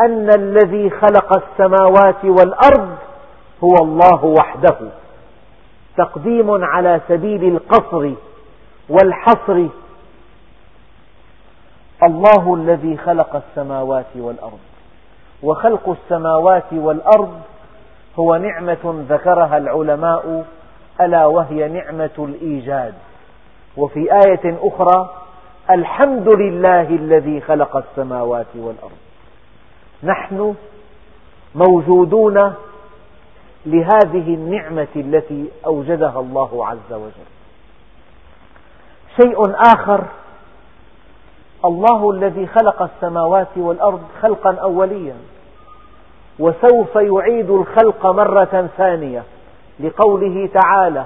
أن 0.00 0.28
الذي 0.38 0.90
خلق 0.90 1.42
السماوات 1.42 2.24
والأرض 2.24 2.96
هو 3.64 3.74
الله 3.82 4.24
وحده. 4.24 4.76
تقديم 5.96 6.64
على 6.64 7.00
سبيل 7.08 7.44
القصر 7.44 8.10
والحصر. 8.88 9.66
الله 12.02 12.54
الذي 12.54 12.96
خلق 12.96 13.36
السماوات 13.36 14.16
والأرض. 14.16 14.58
وخلق 15.42 15.88
السماوات 15.88 16.72
والأرض 16.72 17.40
هو 18.18 18.36
نعمة 18.36 19.04
ذكرها 19.08 19.58
العلماء 19.58 20.44
ألا 21.00 21.26
وهي 21.26 21.68
نعمة 21.68 22.10
الإيجاد. 22.18 22.94
وفي 23.76 24.12
آية 24.12 24.58
أخرى 24.62 25.10
الحمد 25.70 26.28
لله 26.34 26.80
الذي 26.80 27.40
خلق 27.40 27.76
السماوات 27.76 28.46
والأرض. 28.54 28.98
نحن 30.02 30.54
موجودون 31.54 32.54
لهذه 33.66 34.34
النعمة 34.34 34.88
التي 34.96 35.50
أوجدها 35.66 36.20
الله 36.20 36.66
عز 36.66 36.92
وجل. 36.92 37.30
شيء 39.22 39.54
آخر 39.76 40.04
الله 41.64 42.10
الذي 42.10 42.46
خلق 42.46 42.82
السماوات 42.82 43.48
والأرض 43.56 44.02
خلقا 44.22 44.54
أوليا 44.54 45.16
وسوف 46.38 46.96
يعيد 46.96 47.50
الخلق 47.50 48.06
مرة 48.06 48.68
ثانية 48.76 49.22
لقوله 49.80 50.46
تعالى 50.46 51.04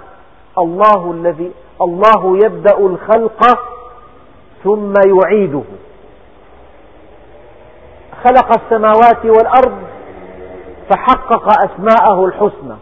الله 0.58 1.10
الذي 1.10 1.52
الله 1.80 2.38
يبدأ 2.44 2.78
الخلق 2.78 3.58
ثم 4.64 4.94
يعيده. 5.06 5.62
خلق 8.24 8.62
السماوات 8.62 9.24
والأرض 9.24 9.78
فحقق 10.90 11.48
أسماءه 11.62 12.24
الحسنى. 12.24 12.76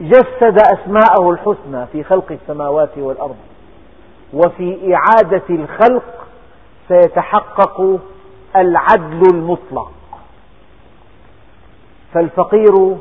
جسد 0.00 0.58
أسماءه 0.60 1.30
الحسنى 1.30 1.86
في 1.92 2.04
خلق 2.04 2.32
السماوات 2.32 2.98
والأرض. 2.98 3.36
وفي 4.34 4.94
إعادة 4.94 5.42
الخلق 5.50 6.26
سيتحقق 6.88 7.98
العدل 8.56 9.22
المطلق. 9.34 9.90
فالفقير 12.14 12.96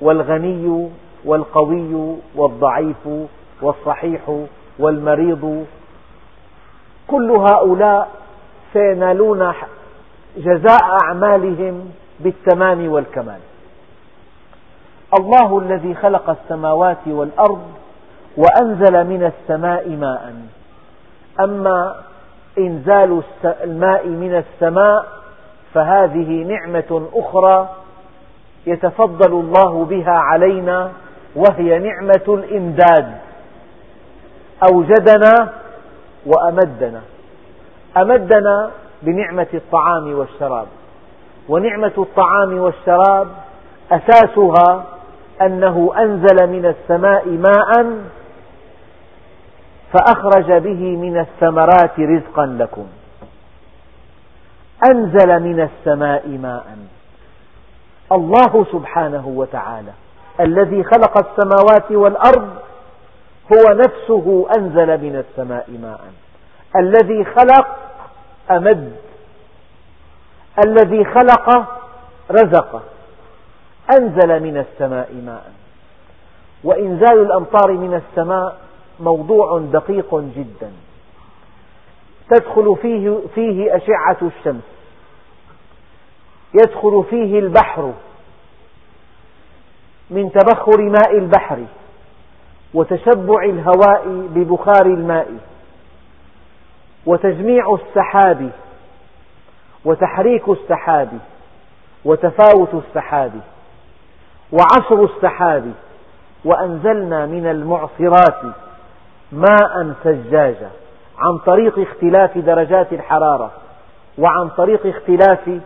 والغني 0.00 0.90
والقوي 1.24 2.16
والضعيف 2.36 3.08
والصحيح 3.62 4.44
والمريض 4.78 5.66
كل 7.12 7.30
هؤلاء 7.30 8.08
سينالون 8.72 9.52
جزاء 10.36 10.80
أعمالهم 11.02 11.90
بالتمام 12.20 12.88
والكمال. 12.88 13.40
الله 15.18 15.58
الذي 15.58 15.94
خلق 15.94 16.30
السماوات 16.30 17.06
والأرض 17.06 17.62
وأنزل 18.36 19.04
من 19.06 19.32
السماء 19.32 19.88
ماء. 19.88 20.34
أما 21.40 21.96
إنزال 22.58 23.22
الماء 23.44 24.06
من 24.06 24.44
السماء 24.44 25.06
فهذه 25.74 26.44
نعمة 26.44 27.08
أخرى 27.14 27.68
يتفضل 28.66 29.32
الله 29.32 29.84
بها 29.84 30.12
علينا 30.12 30.90
وهي 31.36 31.78
نعمة 31.78 32.26
الإمداد. 32.28 33.12
أوجدنا 34.72 35.52
وأمدنا. 36.26 37.00
أمدنا 37.96 38.70
بنعمة 39.02 39.46
الطعام 39.54 40.18
والشراب. 40.18 40.66
ونعمة 41.48 41.92
الطعام 41.98 42.58
والشراب 42.58 43.28
أساسها 43.92 44.84
أنه 45.42 45.92
أنزل 45.98 46.46
من 46.48 46.66
السماء 46.66 47.28
ماء 47.28 48.00
فأخرج 49.92 50.52
به 50.52 50.96
من 50.96 51.18
الثمرات 51.18 52.00
رزقا 52.00 52.46
لكم. 52.46 52.86
أنزل 54.90 55.40
من 55.40 55.60
السماء 55.60 56.28
ماء. 56.28 56.76
الله 58.12 58.66
سبحانه 58.72 59.28
وتعالى 59.28 59.92
الذي 60.40 60.84
خلق 60.84 61.18
السماوات 61.18 61.92
والأرض 61.92 62.48
هو 63.42 63.74
نفسه 63.74 64.46
أنزل 64.58 65.00
من 65.00 65.24
السماء 65.28 65.70
ماء. 65.70 66.00
الذي 66.76 67.24
خلق 67.24 67.76
أمد. 68.50 68.96
الذي 70.66 71.04
خلق 71.04 71.66
رزق. 72.30 72.82
أنزل 73.98 74.42
من 74.42 74.56
السماء 74.56 75.12
ماء. 75.14 75.52
وإنزال 76.64 77.22
الأمطار 77.22 77.72
من 77.72 77.94
السماء 77.94 78.56
موضوع 79.00 79.58
دقيق 79.58 80.14
جدا. 80.14 80.72
تدخل 82.30 82.76
فيه, 82.82 83.18
فيه 83.34 83.76
أشعة 83.76 84.16
الشمس. 84.22 84.64
يدخل 86.54 87.04
فيه 87.10 87.38
البحر. 87.38 87.92
من 90.10 90.32
تبخر 90.32 90.82
ماء 90.82 91.18
البحر. 91.18 91.64
وتشبع 92.74 93.44
الهواء 93.44 94.08
ببخار 94.34 94.86
الماء 94.86 95.28
وتجميع 97.06 97.74
السحاب 97.74 98.50
وتحريك 99.84 100.48
السحاب 100.48 101.08
وتفاوت 102.04 102.74
السحاب 102.74 103.32
وعصر 104.52 105.04
السحاب 105.04 105.72
وأنزلنا 106.44 107.26
من 107.26 107.46
المعصرات 107.46 108.42
ماء 109.32 109.92
ثجاجا 110.04 110.70
عن 111.18 111.38
طريق 111.38 111.78
اختلاف 111.78 112.38
درجات 112.38 112.92
الحرارة 112.92 113.50
وعن 114.18 114.48
طريق 114.48 114.86
اختلاف 114.86 115.60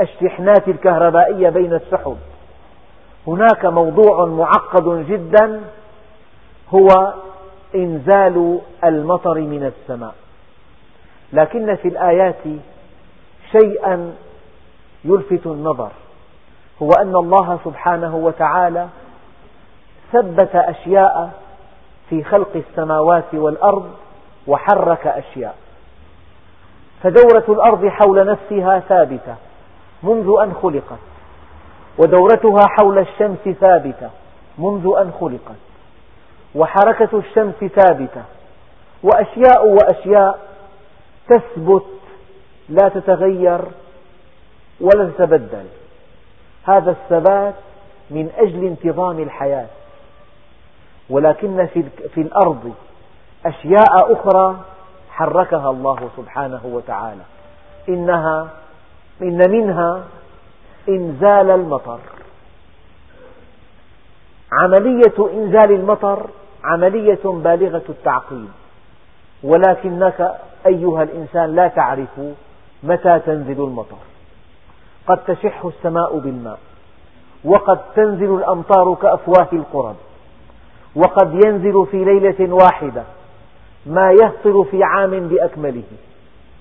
الشحنات 0.00 0.68
الكهربائية 0.68 1.48
بين 1.48 1.74
السحب. 1.74 2.16
هناك 3.26 3.64
موضوع 3.64 4.24
معقد 4.26 5.06
جدا 5.08 5.60
هو 6.74 7.14
إنزال 7.74 8.60
المطر 8.84 9.40
من 9.40 9.72
السماء. 9.72 10.14
لكن 11.32 11.74
في 11.74 11.88
الآيات 11.88 12.44
شيئا 13.52 14.14
يلفت 15.04 15.46
النظر 15.46 15.90
هو 16.82 16.90
أن 16.90 17.16
الله 17.16 17.58
سبحانه 17.64 18.16
وتعالى 18.16 18.88
ثبت 20.12 20.54
أشياء 20.54 21.30
في 22.10 22.24
خلق 22.24 22.50
السماوات 22.56 23.34
والأرض 23.34 23.90
وحرك 24.46 25.06
أشياء. 25.06 25.54
فدورة 27.02 27.44
الأرض 27.48 27.86
حول 27.86 28.26
نفسها 28.26 28.80
ثابتة 28.80 29.34
منذ 30.02 30.34
أن 30.42 30.54
خلقت 30.62 30.98
ودورتها 31.98 32.66
حول 32.68 32.98
الشمس 32.98 33.56
ثابتة 33.60 34.10
منذ 34.58 34.90
أن 34.98 35.12
خلقت. 35.20 35.71
وحركة 36.54 37.18
الشمس 37.18 37.54
ثابتة. 37.54 38.22
وأشياء 39.02 39.66
وأشياء 39.66 40.38
تثبت 41.28 41.86
لا 42.68 42.88
تتغير 42.88 43.60
ولا 44.80 45.10
تتبدل. 45.10 45.66
هذا 46.64 46.90
الثبات 46.90 47.54
من 48.10 48.30
أجل 48.36 48.64
انتظام 48.64 49.18
الحياة. 49.18 49.66
ولكن 51.10 51.66
في 52.14 52.20
الأرض 52.20 52.72
أشياء 53.46 54.12
أخرى 54.12 54.56
حركها 55.10 55.70
الله 55.70 56.10
سبحانه 56.16 56.60
وتعالى. 56.64 57.22
إنها 57.88 58.48
إن 59.22 59.50
منها 59.50 60.04
إنزال 60.88 61.50
المطر. 61.50 62.00
عملية 64.52 65.32
إنزال 65.32 65.72
المطر 65.72 66.26
عملية 66.64 67.20
بالغة 67.24 67.82
التعقيد. 67.88 68.48
ولكنك 69.42 70.34
أيها 70.66 71.02
الإنسان 71.02 71.54
لا 71.54 71.68
تعرف 71.68 72.20
متى 72.82 73.18
تنزل 73.18 73.64
المطر. 73.64 73.96
قد 75.06 75.18
تشح 75.26 75.64
السماء 75.64 76.18
بالماء 76.18 76.58
وقد 77.44 77.78
تنزل 77.94 78.34
الأمطار 78.34 78.94
كأفواه 78.94 79.48
القرب 79.52 79.96
وقد 80.96 81.34
ينزل 81.44 81.86
في 81.90 82.04
ليلة 82.04 82.54
واحدة 82.54 83.02
ما 83.86 84.12
يهطل 84.12 84.66
في 84.70 84.84
عام 84.84 85.10
بأكمله. 85.28 85.82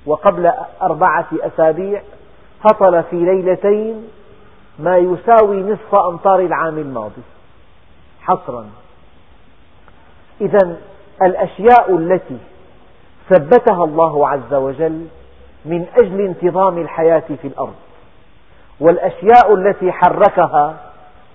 وقبل 0.06 0.52
أربعة 0.82 1.28
أسابيع 1.34 2.02
هطل 2.66 3.04
في 3.04 3.16
ليلتين 3.16 4.08
ما 4.80 4.98
يساوي 4.98 5.64
نصف 5.64 5.96
أمطار 5.96 6.40
العام 6.40 6.78
الماضي. 6.78 7.22
حصرا. 8.22 8.66
إذا 10.42 10.76
الأشياء 11.22 11.96
التي 11.98 12.38
ثبتها 13.30 13.84
الله 13.84 14.28
عز 14.28 14.54
وجل 14.54 15.08
من 15.66 15.86
أجل 15.98 16.22
انتظام 16.22 16.78
الحياة 16.78 17.24
في 17.42 17.48
الأرض 17.48 17.76
والأشياء 18.80 19.54
التي 19.54 19.92
حركها 19.92 20.76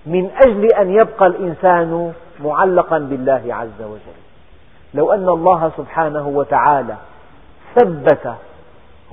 من 0.05 0.31
أجل 0.41 0.65
أن 0.73 0.91
يبقى 0.91 1.27
الإنسان 1.27 2.13
معلقا 2.39 2.99
بالله 2.99 3.43
عز 3.49 3.81
وجل. 3.81 4.17
لو 4.93 5.13
أن 5.13 5.29
الله 5.29 5.71
سبحانه 5.77 6.27
وتعالى 6.27 6.95
ثبت 7.75 8.33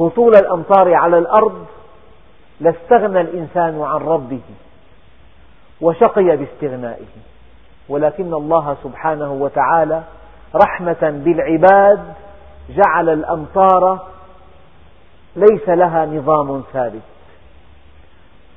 هطول 0.00 0.36
الأمطار 0.36 0.94
على 0.94 1.18
الأرض 1.18 1.66
لاستغنى 2.60 3.20
الإنسان 3.20 3.82
عن 3.82 4.00
ربه 4.00 4.40
وشقي 5.80 6.36
باستغنائه. 6.36 7.33
ولكن 7.88 8.34
الله 8.34 8.76
سبحانه 8.84 9.32
وتعالى 9.32 10.02
رحمة 10.54 11.20
بالعباد 11.24 12.00
جعل 12.70 13.08
الأمطار 13.08 14.06
ليس 15.36 15.68
لها 15.68 16.06
نظام 16.06 16.62
ثابت. 16.72 17.02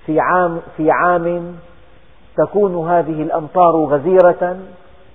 في 0.05 0.19
عام, 0.19 0.61
في 0.77 0.91
عام 0.91 1.55
تكون 2.37 2.89
هذه 2.89 3.21
الأمطار 3.21 3.75
غزيرة 3.75 4.59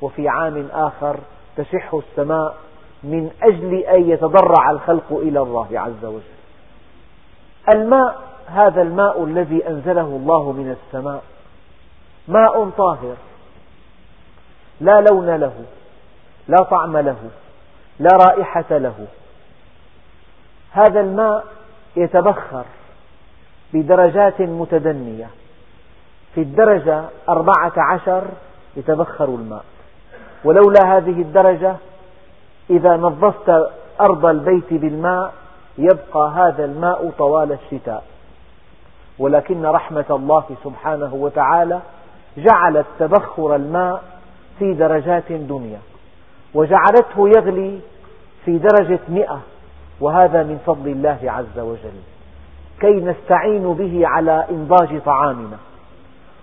وفي 0.02 0.28
عام 0.28 0.68
آخر 0.72 1.16
تشح 1.56 1.94
السماء 1.94 2.54
من 3.02 3.30
أجل 3.42 3.74
أن 3.74 4.10
يتضرع 4.10 4.70
الخلق 4.70 5.12
إلى 5.12 5.40
الله 5.40 5.68
عز 5.72 6.04
وجل. 6.04 6.22
الماء 7.74 8.20
هذا 8.46 8.82
الماء 8.82 9.24
الذي 9.24 9.68
أنزله 9.68 10.06
الله 10.06 10.52
من 10.52 10.76
السماء 10.76 11.22
ماء 12.28 12.70
طاهر. 12.70 13.16
لا 14.80 15.00
لون 15.10 15.36
له 15.36 15.52
لا 16.48 16.62
طعم 16.62 16.96
له 16.96 17.16
لا 17.98 18.10
رائحة 18.26 18.78
له. 18.78 19.06
هذا 20.72 21.00
الماء 21.00 21.44
يتبخر 21.96 22.64
بدرجات 23.72 24.40
متدنية. 24.40 25.26
في 26.34 26.40
الدرجة 26.40 27.04
أربعة 27.28 27.72
عشر 27.76 28.24
يتبخر 28.76 29.24
الماء. 29.24 29.64
ولولا 30.44 30.96
هذه 30.96 31.22
الدرجة 31.22 31.76
إذا 32.70 32.96
نظفت 32.96 33.70
أرض 34.00 34.26
البيت 34.26 34.72
بالماء 34.72 35.32
يبقى 35.78 36.30
هذا 36.30 36.64
الماء 36.64 37.12
طوال 37.18 37.52
الشتاء. 37.52 38.04
ولكن 39.18 39.66
رحمة 39.66 40.04
الله 40.10 40.44
سبحانه 40.64 41.14
وتعالى 41.14 41.80
جعلت 42.36 42.86
تبخر 42.98 43.54
الماء 43.56 44.02
في 44.58 44.74
درجات 44.74 45.32
دنيا 45.32 45.78
وجعلته 46.54 47.28
يغلي 47.36 47.80
في 48.44 48.58
درجة 48.58 49.00
مئة 49.08 49.40
وهذا 50.00 50.42
من 50.42 50.58
فضل 50.66 50.88
الله 50.90 51.18
عز 51.24 51.58
وجل. 51.58 52.00
كي 52.80 52.92
نستعين 52.92 53.72
به 53.72 54.06
على 54.06 54.46
إنضاج 54.50 55.00
طعامنا. 55.04 55.58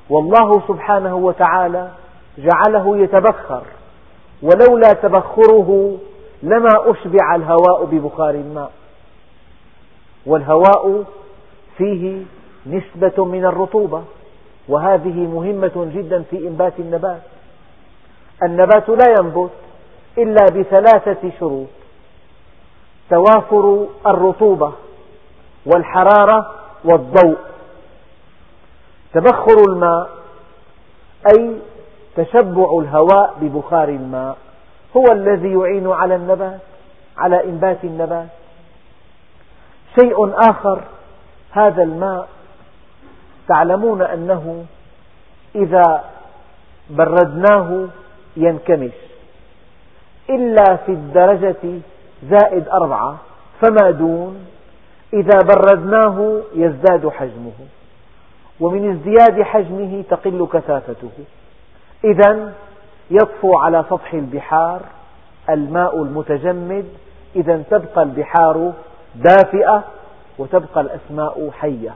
والله 0.10 0.62
سبحانه 0.68 1.16
وتعالى 1.16 1.92
جعله 2.38 2.98
يتبخر. 2.98 3.62
ولولا 4.42 4.94
تبخره 4.94 5.98
لما 6.44 6.92
أشبع 6.92 7.36
الهواء 7.36 7.86
ببخار 7.86 8.30
الماء. 8.30 8.72
والهواء 10.26 11.04
فيه 11.78 12.24
نسبة 12.68 13.26
من 13.26 13.46
الرطوبة. 13.46 14.04
وهذه 14.70 15.28
مهمة 15.28 15.92
جدا 15.96 16.24
في 16.30 16.48
إنبات 16.48 16.74
النبات. 16.80 17.22
النبات 18.44 18.90
لا 18.90 19.06
ينبت 19.20 19.52
إلا 20.18 20.46
بثلاثة 20.46 21.32
شروط. 21.40 21.68
توافر 23.10 23.88
الرطوبة 24.08 24.74
والحرارة 25.66 26.52
والضوء. 26.84 27.38
تبخر 29.14 29.58
الماء 29.70 30.10
أي 31.34 31.56
تشبع 32.16 32.80
الهواء 32.80 33.36
ببخار 33.42 33.90
الماء. 33.90 34.38
هو 34.98 35.04
الذي 35.12 35.54
يعين 35.54 35.92
على 35.92 36.16
النبات 36.16 36.60
على 37.18 37.44
إنبات 37.44 37.84
النبات. 37.84 38.28
شيء 40.00 40.34
آخر 40.50 40.82
هذا 41.52 41.84
الماء. 41.84 42.28
تعلمون 43.48 44.02
أنه 44.02 44.66
إذا 45.56 46.04
بردناه 46.90 47.88
ينكمش 48.40 48.92
إلا 50.30 50.76
في 50.76 50.92
الدرجة 50.92 51.80
زائد 52.30 52.68
أربعة 52.68 53.18
فما 53.62 53.92
دون؟ 53.92 54.46
إذا 55.14 55.40
بردناه 55.44 56.42
يزداد 56.56 57.10
حجمه 57.10 57.52
ومن 58.60 58.92
ازدياد 58.92 59.42
حجمه 59.42 60.04
تقل 60.10 60.48
كثافته. 60.54 61.12
إذا 62.04 62.54
يطفو 63.12 63.58
على 63.60 63.86
سطح 63.90 64.14
البحار 64.14 64.82
الماء 65.50 66.04
المتجمد. 66.04 66.86
إذا 67.36 67.64
تبقى 67.70 68.04
البحار 68.04 68.74
دافئة 69.16 69.84
وتبقى 70.38 70.82
الأسماء 70.82 71.50
حية. 71.60 71.94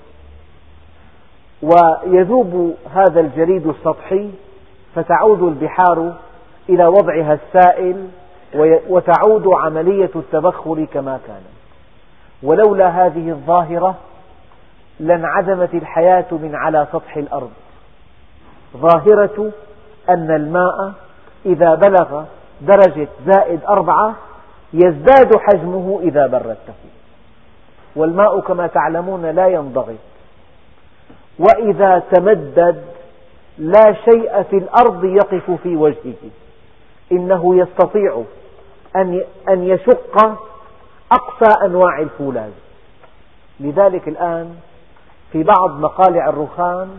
ويذوب 1.62 2.76
هذا 2.96 3.20
الجليد 3.20 3.68
السطحي 3.68 4.30
فتعود 4.96 5.44
البحار 5.44 6.14
إلى 6.70 6.86
وضعها 6.86 7.34
السائل 7.34 8.08
وتعود 8.90 9.48
عملية 9.48 10.10
التبخر 10.16 10.86
كما 10.94 11.20
كانت 11.28 11.54
ولولا 12.44 12.88
هذه 12.88 13.30
الظاهرة 13.30 13.96
لانعدمت 15.00 15.74
الحياة 15.74 16.26
من 16.32 16.56
على 16.56 16.88
سطح 16.92 17.18
الأرض. 17.18 17.52
ظاهرة 18.78 19.52
أن 20.10 20.36
الماء 20.36 20.94
إذا 21.46 21.76
بلغ 21.76 22.24
درجة 22.62 23.08
زائد 23.26 23.60
أربعة 23.64 24.16
يزداد 24.74 25.38
حجمه 25.38 26.00
إذا 26.04 26.28
بردته 26.28 26.74
والماء 27.96 28.40
كما 28.40 28.68
تعلمون 28.68 29.26
لا 29.26 29.48
ينضغط. 29.48 29.96
وإذا 31.40 32.04
تمدد 32.12 32.84
لا 33.58 33.94
شيء 33.94 34.44
في 34.44 34.58
الأرض 34.58 35.04
يقف 35.04 35.52
في 35.52 35.76
وجهه. 35.76 36.43
إنه 37.18 37.56
يستطيع 37.56 38.24
أن 39.50 39.64
يشق 39.64 40.38
أقصى 41.12 41.66
أنواع 41.66 42.00
الفولاذ. 42.00 42.52
لذلك 43.60 44.08
الآن 44.08 44.56
في 45.32 45.44
بعض 45.44 45.80
مقالع 45.80 46.30
الرخام 46.30 46.90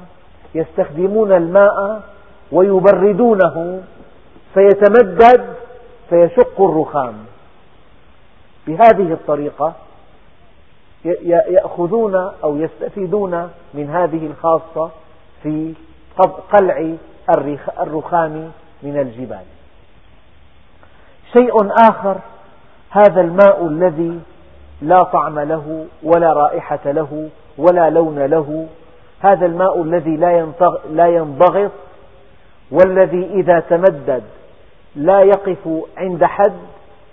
يستخدمون 0.55 1.33
الماء 1.33 2.03
ويبردونه 2.53 3.83
فيتمدد 4.55 5.55
فيشق 6.11 6.61
الرخام. 6.61 7.15
بهذه 8.67 9.13
الطريقة 9.13 9.73
يأخذون 11.25 12.15
أو 12.45 12.57
يستفيدون 12.57 13.51
من 13.75 13.91
هذه 13.91 14.27
الخاصة 14.27 14.91
في 15.43 15.75
قلع 16.53 16.95
الرخام 17.81 18.53
من 18.83 18.99
الجبال. 18.99 19.45
شيء 21.35 21.71
آخر 21.91 22.17
هذا 22.91 23.21
الماء 23.21 23.67
الذي 23.67 24.21
لا 24.83 25.03
طعم 25.03 25.39
له 25.39 25.87
ولا 26.03 26.33
رائحة 26.33 26.81
له 26.85 27.29
ولا 27.59 27.91
لون 27.91 28.19
له 28.19 28.67
هذا 29.21 29.47
الماء 29.47 29.83
الذي 29.83 30.17
لا 30.91 31.07
ينضغط 31.07 31.71
والذي 32.71 33.31
إذا 33.35 33.61
تمدد 33.61 34.23
لا 34.97 35.21
يقف 35.21 35.69
عند 35.97 36.25
حد 36.25 36.53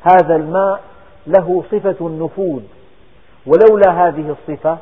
هذا 0.02 0.36
الماء 0.36 0.80
له 1.28 1.64
صفة 1.72 1.96
النفوذ. 2.02 2.62
ولولا 3.46 4.08
هذه 4.08 4.36
الصفة 4.40 4.78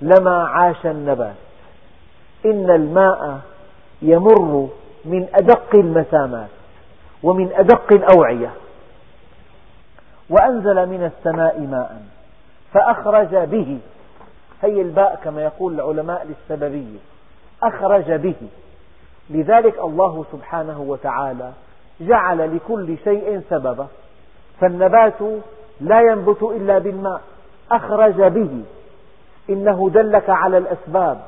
لما 0.00 0.44
عاش 0.48 0.86
النبات. 0.86 1.34
إن 2.46 2.70
الماء 2.70 3.40
يمر 4.02 4.68
من 5.04 5.26
أدق 5.34 5.74
المسامات 5.74 6.48
ومن 7.22 7.50
أدق 7.54 7.92
الأوعية. 7.92 8.50
وأنزل 10.30 10.86
من 10.86 11.04
السماء 11.04 11.60
ماء 11.60 12.02
فأخرج 12.72 13.36
به. 13.36 13.78
هي 14.62 14.82
الباء 14.82 15.20
كما 15.24 15.42
يقول 15.42 15.74
العلماء 15.74 16.26
للسببية. 16.26 16.98
أخرج 17.62 18.12
به. 18.12 18.48
لذلك 19.30 19.78
الله 19.78 20.24
سبحانه 20.32 20.80
وتعالى 20.80 21.52
جعل 22.00 22.56
لكل 22.56 22.96
شيء 23.04 23.42
سببا. 23.50 23.86
فالنبات 24.60 25.20
لا 25.80 26.00
ينبت 26.00 26.42
إلا 26.42 26.78
بالماء. 26.78 27.20
أخرج 27.72 28.22
به. 28.22 28.64
إنه 29.50 29.90
دلك 29.90 30.30
على 30.30 30.58
الأسباب. 30.58 31.20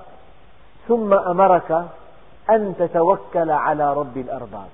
ثم 0.89 1.15
أمرك 1.15 1.85
أن 2.51 2.75
تتوكل 2.79 3.51
على 3.51 3.95
رب 3.95 4.17
الأرباب. 4.17 4.69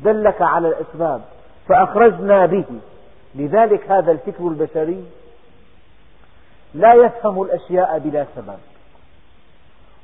دلك 0.00 0.42
على 0.42 0.68
الأسباب. 0.68 1.20
فأخرجنا 1.68 2.46
به. 2.46 2.64
لذلك 3.38 3.90
هذا 3.90 4.12
الفكر 4.12 4.48
البشري 4.48 5.04
لا 6.74 6.94
يفهم 6.94 7.42
الأشياء 7.42 7.98
بلا 7.98 8.26
سبب 8.36 8.58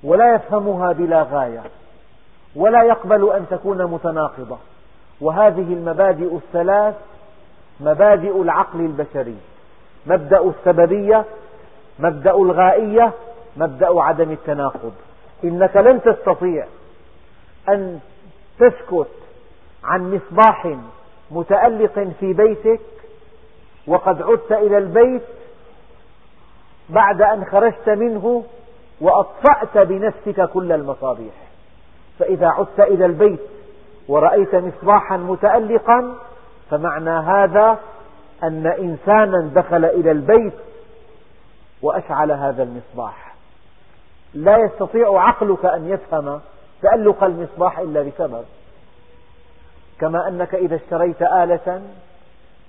ولا 0.05 0.35
يفهمها 0.35 0.93
بلا 0.93 1.23
غاية 1.23 1.63
ولا 2.57 2.83
يقبل 2.83 3.33
أن 3.33 3.47
تكون 3.51 3.85
متناقضة. 3.85 4.59
وهذه 5.21 5.73
المبادئ 5.73 6.37
الثلاث 6.37 6.95
مبادئ 7.81 8.43
العقل 8.43 8.81
البشري 8.81 9.37
مبدأ 10.07 10.41
السببية 10.43 11.25
مبدأ 11.99 12.31
الغائية 12.31 13.13
مبدأ 13.57 14.01
عدم 14.01 14.31
التناقض. 14.31 14.93
إنك 15.45 15.77
لن 15.77 16.03
تستطيع 16.03 16.67
أن 17.69 18.01
تسكت 18.59 19.11
عن 19.85 20.15
مصباح 20.15 20.77
متألق 21.31 22.09
في 22.21 22.33
بيتك 22.33 22.81
وقد 23.87 24.23
عدت 24.23 24.53
إلى 24.53 24.79
البيت 24.79 25.23
بعد 26.89 27.23
أن 27.23 27.45
خرجت 27.45 27.89
منه 27.89 28.45
وأطفأت 29.01 29.79
بنفسك 29.79 30.51
كل 30.51 30.73
المصابيح. 30.73 31.35
فإذا 32.19 32.47
عدت 32.47 32.81
إلى 32.81 33.07
البيت 33.07 33.41
ورأيت 34.09 34.55
مصباحا 34.55 35.17
متألقا 35.17 36.15
فمعنى 36.71 37.11
هذا 37.11 37.79
أن 38.43 38.67
إنسانا 38.67 39.51
دخل 39.55 39.85
إلى 39.85 40.11
البيت 40.11 40.55
وأشعل 41.83 42.33
هذا 42.33 42.63
المصباح. 42.63 43.35
لا 44.35 44.59
يستطيع 44.59 45.21
عقلك 45.23 45.65
أن 45.65 45.89
يفهم 45.89 46.41
تألق 46.83 47.25
المصباح 47.25 47.79
إلا 47.79 48.03
بسبب 48.03 48.45
كما 50.01 50.29
أنك 50.29 50.55
إذا 50.55 50.77
اشتريت 50.77 51.23
آلة 51.23 51.83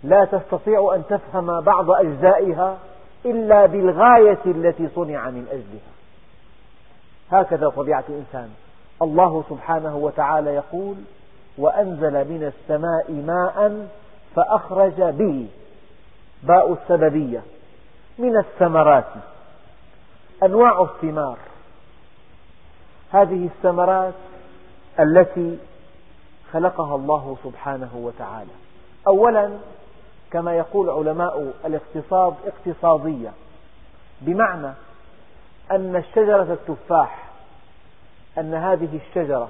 لا 0.04 0.26
تستطيع 0.26 0.96
أن 0.96 1.04
تفهم 1.10 1.62
بعض 1.62 1.92
أجزائها 1.92 2.78
إلا 3.26 3.66
بالغاية 3.66 4.40
التي 4.46 4.90
صنع 4.96 5.30
من 5.30 5.48
أجلها. 5.52 5.96
هكذا 7.32 7.70
طبيعة 7.70 8.04
الإنسان. 8.10 8.50
الله 9.02 9.44
سبحانه 9.50 9.98
وتعالى 9.98 10.50
يقول 10.50 10.96
وأنزل 11.58 12.12
من 12.12 12.54
السماء 12.54 13.12
ماء 13.12 13.88
فأخرج 14.36 15.02
به 15.02 15.48
باء 16.44 16.74
السببية 16.74 17.42
من 18.18 18.38
الثمرات. 18.38 19.14
أنواع 20.44 20.82
الثمار. 20.82 21.38
هذه 23.12 23.46
الثمرات 23.46 24.14
التي 25.00 25.58
خلقها 26.54 26.96
الله 26.96 27.38
سبحانه 27.44 27.90
وتعالى. 27.96 28.52
أولا 29.08 29.52
كما 30.36 30.58
يقول 30.58 30.90
علماء 30.90 31.54
الاقتصاد 31.66 32.34
اقتصادية 32.46 33.32
بمعنى 34.22 34.74
أن 35.72 35.96
الشجرة 35.96 36.54
التفاح 36.54 37.30
أن 38.38 38.54
هذه 38.54 39.00
الشجرة 39.08 39.50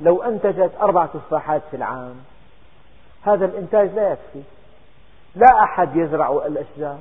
لو 0.00 0.22
أنتجت 0.22 0.70
أربع 0.80 1.06
تفاحات 1.06 1.62
في 1.70 1.76
العام 1.76 2.14
هذا 3.22 3.44
الإنتاج 3.44 3.94
لا 3.94 4.12
يكفي. 4.12 4.42
لا 5.34 5.62
أحد 5.62 5.96
يزرع 5.96 6.46
الأشجار. 6.46 6.98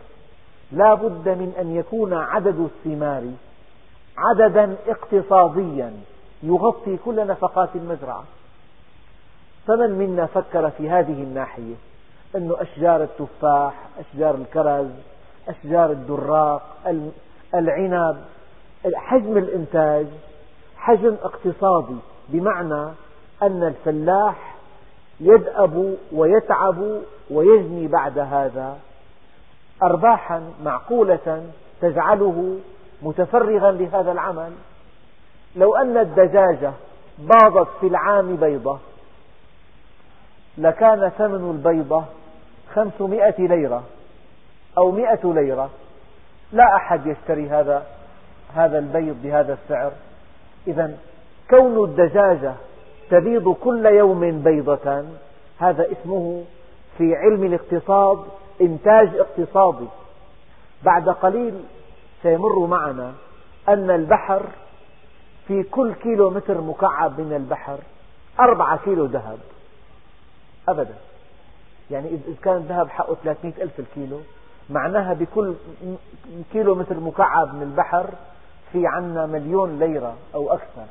لا 0.72 0.94
بد 0.94 1.30
من 1.30 1.54
أن 1.60 1.76
يكون 1.76 2.14
عدد 2.14 2.60
الثمار 2.60 3.24
عددا 4.18 4.76
اقتصاديا 4.88 5.94
يغطي 6.44 6.98
كل 7.06 7.28
نفقات 7.28 7.70
المزرعة. 7.76 8.24
فمن 9.68 9.90
منا 9.90 10.26
فكر 10.26 10.70
في 10.70 10.90
هذه 10.90 11.24
الناحية؟ 11.24 11.76
أن 12.36 12.56
أشجار 12.60 13.04
التفاح 13.04 13.74
أشجار 14.00 14.36
الكرز 14.36 14.90
أشجار 15.48 15.92
الدراق 15.92 16.78
العنب 17.56 18.18
حجم 18.96 19.38
الإنتاج 19.38 20.08
حجم 20.78 21.16
اقتصادي 21.24 21.96
بمعنى 22.30 22.92
أن 23.42 23.64
الفلاح 23.64 24.56
يدأب 25.20 25.96
ويتعب 26.12 27.02
ويجني 27.32 27.88
بعد 27.88 28.20
هذا. 28.20 28.78
أرباحا 29.84 30.42
معقولة 30.64 31.44
تجعله 31.82 32.58
متفرغا 33.02 33.72
لهذا 33.72 34.12
العمل. 34.12 34.52
لو 35.56 35.76
أن 35.76 35.98
الدجاجة 35.98 36.74
باضت 37.20 37.68
في 37.82 37.88
العام 37.88 38.36
بيضة 38.36 38.80
لكان 40.58 41.10
ثمن 41.10 41.52
البيضة 41.52 42.04
خمسمائة 42.78 43.48
ليرة 43.48 43.84
أو 44.78 44.92
مئة 44.92 45.34
ليرة. 45.34 45.70
لا 46.52 46.76
أحد 46.76 47.08
يشتري 47.08 47.50
هذا 47.50 47.86
هذا 48.56 48.80
البيض 48.80 49.16
بهذا 49.24 49.54
السعر. 49.54 49.92
إذا 50.68 50.98
كون 51.50 51.84
الدجاجة 51.84 52.54
تبيض 53.10 53.54
كل 53.54 53.86
يوم 53.86 54.42
بيضة 54.42 55.04
هذا 55.60 55.92
اسمه 55.92 56.44
في 56.98 57.16
علم 57.16 57.44
الاقتصاد 57.44 58.20
إنتاج 58.62 59.10
اقتصادي. 59.16 59.88
بعد 60.84 61.10
قليل 61.10 61.64
سيمر 62.24 62.66
معنا 62.66 63.14
أن 63.70 63.92
البحر 63.92 64.42
في 65.48 65.64
كل 65.64 65.94
كيلو 65.94 66.30
متر 66.30 66.62
مكعب 66.62 67.22
من 67.22 67.34
البحر 67.34 67.78
أربعة 68.40 68.78
كيلو 68.78 69.06
ذهب. 69.06 69.40
أبدا. 70.70 70.96
يعني 71.92 72.08
إذا 72.08 72.36
كان 72.44 72.56
الذهب 72.56 72.90
حقه 72.90 73.18
300 73.24 73.64
ألف 73.64 73.80
الكيلو 73.80 74.20
معناها 74.70 75.14
بكل 75.14 75.54
كيلو 76.54 76.76
متر 76.76 77.00
مكعب 77.00 77.56
من 77.56 77.62
البحر 77.62 78.10
في 78.72 78.88
عنا 78.88 79.26
مليون 79.26 79.80
ليرة 79.80 80.16
أو 80.36 80.54
أكثر. 80.54 80.86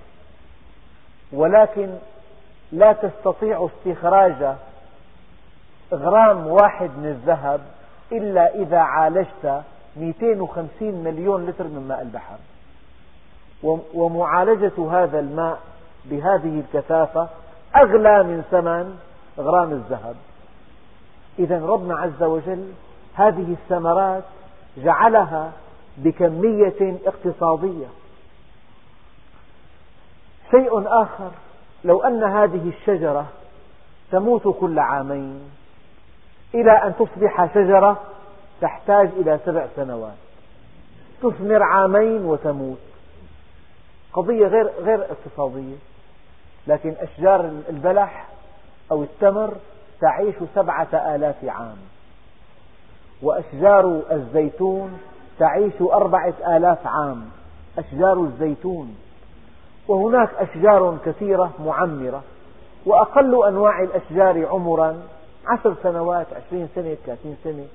ولكن 1.33 1.89
لا 2.73 2.93
تستطيع 2.93 3.67
استخراج 3.67 4.57
غرام 5.93 6.47
واحد 6.47 6.91
من 6.99 7.07
الذهب 7.07 7.61
إلا 8.13 8.55
إذا 8.55 8.79
عالجت 8.79 9.63
250 9.97 10.69
مليون 10.81 11.47
لتر 11.47 11.65
من 11.65 11.89
ماء 11.89 12.03
البحر. 12.03 12.37
ومعالجة 13.95 14.93
هذا 14.93 15.19
الماء 15.19 15.61
بهذه 16.05 16.61
الكثافة 16.61 17.29
أغلى 17.77 18.23
من 18.23 18.43
ثمن 18.51 18.99
غرام 19.39 19.73
الذهب. 19.73 20.17
إذا 21.39 21.67
ربنا 21.67 21.99
عز 21.99 22.23
وجل 22.23 22.73
هذه 23.15 23.53
الثمرات 23.53 24.25
جعلها 24.77 25.53
بكمية 25.97 26.99
اقتصادية. 27.07 27.87
شيء 30.51 31.03
آخر 31.03 31.31
لو 31.85 32.03
أن 32.03 32.25
هذه 32.25 32.69
الشجرة 32.69 33.27
تموت 34.11 34.57
كل 34.61 34.79
عامين 34.79 35.51
إلى 36.55 36.73
أن 36.73 36.95
تصبح 36.99 37.55
شجرة 37.55 38.01
تحتاج 38.61 39.09
إلى 39.17 39.41
سبع 39.47 39.67
سنوات. 39.77 40.15
تثمر 41.23 41.63
عامين 41.63 42.25
وتموت. 42.25 42.79
قضية 44.13 44.47
غير 44.47 44.71
غير 44.81 45.07
اقتصادية. 45.11 45.77
لكن 46.67 46.95
أشجار 47.01 47.51
البلح 47.69 48.27
أو 48.91 49.03
التمر 49.03 49.55
تعيش 50.01 50.35
سبعة 50.55 51.15
آلاف 51.15 51.45
عام. 51.45 51.77
وأشجار 53.23 54.03
الزيتون 54.11 54.99
تعيش 55.39 55.73
أربعة 55.81 56.35
آلاف 56.47 56.87
عام. 56.87 57.31
أشجار 57.79 58.21
الزيتون. 58.21 58.97
وهناك 59.89 60.29
أشجار 60.35 60.99
كثيرة 61.07 61.51
معمرة. 61.65 62.23
وأقل 62.87 63.47
أنواع 63.49 63.83
الأشجار 63.83 64.47
عمرا 64.47 65.03
عشر 65.47 65.75
سنوات 65.83 66.27
عشرين 66.33 66.69
سنة 66.75 66.97
ثلاثين 67.07 67.37
سنة. 67.45 67.67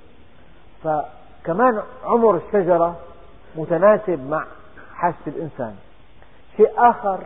فكمان 0.84 1.82
عمر 2.06 2.36
الشجرة 2.36 2.96
متناسب 3.56 4.30
مع 4.30 4.46
حاجة 4.96 5.16
الإنسان. 5.28 5.76
شيء 6.58 6.72
آخر 6.78 7.20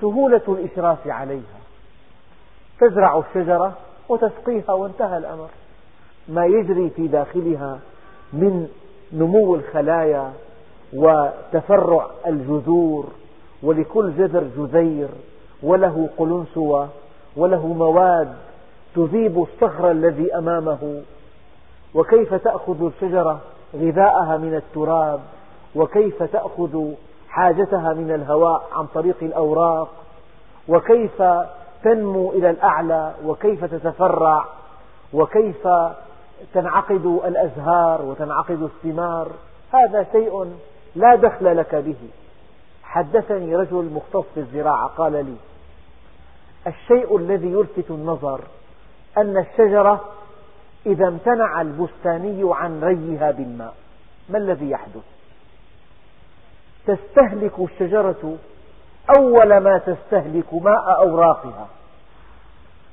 سهولة 0.00 0.42
الإشراف 0.48 1.06
عليها. 1.06 1.58
تزرع 2.80 3.18
الشجرة 3.18 3.72
وتسقيها 4.08 4.72
وانتهى 4.72 5.18
الأمر. 5.18 5.48
ما 6.28 6.46
يجري 6.46 6.90
في 6.90 7.06
داخلها 7.06 7.78
من 8.32 8.68
نمو 9.12 9.54
الخلايا 9.54 10.32
وتفرع 10.92 12.06
الجذور 12.26 13.06
ولكل 13.62 14.12
جذر 14.16 14.44
جذير 14.56 15.08
وله 15.62 16.08
قلنسوة 16.18 16.88
وله 17.36 17.66
مواد 17.66 18.34
تذيب 18.94 19.42
الصخر 19.42 19.90
الذي 19.90 20.34
أمامه. 20.34 21.02
وكيف 21.94 22.34
تأخذ 22.34 22.84
الشجرة 22.84 23.40
غذاءها 23.74 24.36
من 24.36 24.54
التراب؟ 24.54 25.20
وكيف 25.74 26.22
تأخذ 26.22 26.92
حاجتها 27.28 27.92
من 27.94 28.14
الهواء 28.14 28.68
عن 28.72 28.86
طريق 28.86 29.16
الأوراق؟ 29.22 29.88
وكيف 30.68 31.22
تنمو 31.84 32.30
إلى 32.32 32.50
الأعلى 32.50 33.14
وكيف 33.24 33.64
تتفرع 33.64 34.44
وكيف 35.12 35.68
تنعقد 36.54 37.20
الأزهار 37.24 38.02
وتنعقد 38.02 38.62
الثمار 38.62 39.30
هذا 39.72 40.06
شيء 40.12 40.56
لا 40.96 41.14
دخل 41.14 41.56
لك 41.56 41.74
به 41.74 41.96
حدثني 42.82 43.56
رجل 43.56 43.90
مختص 43.94 44.24
في 44.34 44.40
الزراعة 44.40 44.86
قال 44.86 45.12
لي 45.12 45.36
الشيء 46.66 47.16
الذي 47.16 47.52
يلفت 47.52 47.90
النظر 47.90 48.40
أن 49.18 49.38
الشجرة 49.38 50.04
إذا 50.86 51.08
امتنع 51.08 51.60
البستاني 51.60 52.40
عن 52.44 52.80
ريها 52.84 53.30
بالماء 53.30 53.74
ما 54.28 54.38
الذي 54.38 54.70
يحدث؟ 54.70 55.02
تستهلك 56.86 57.52
الشجرة 57.58 58.36
أول 59.16 59.56
ما 59.56 59.78
تستهلك 59.78 60.54
ماء 60.54 60.98
أوراقها. 60.98 61.68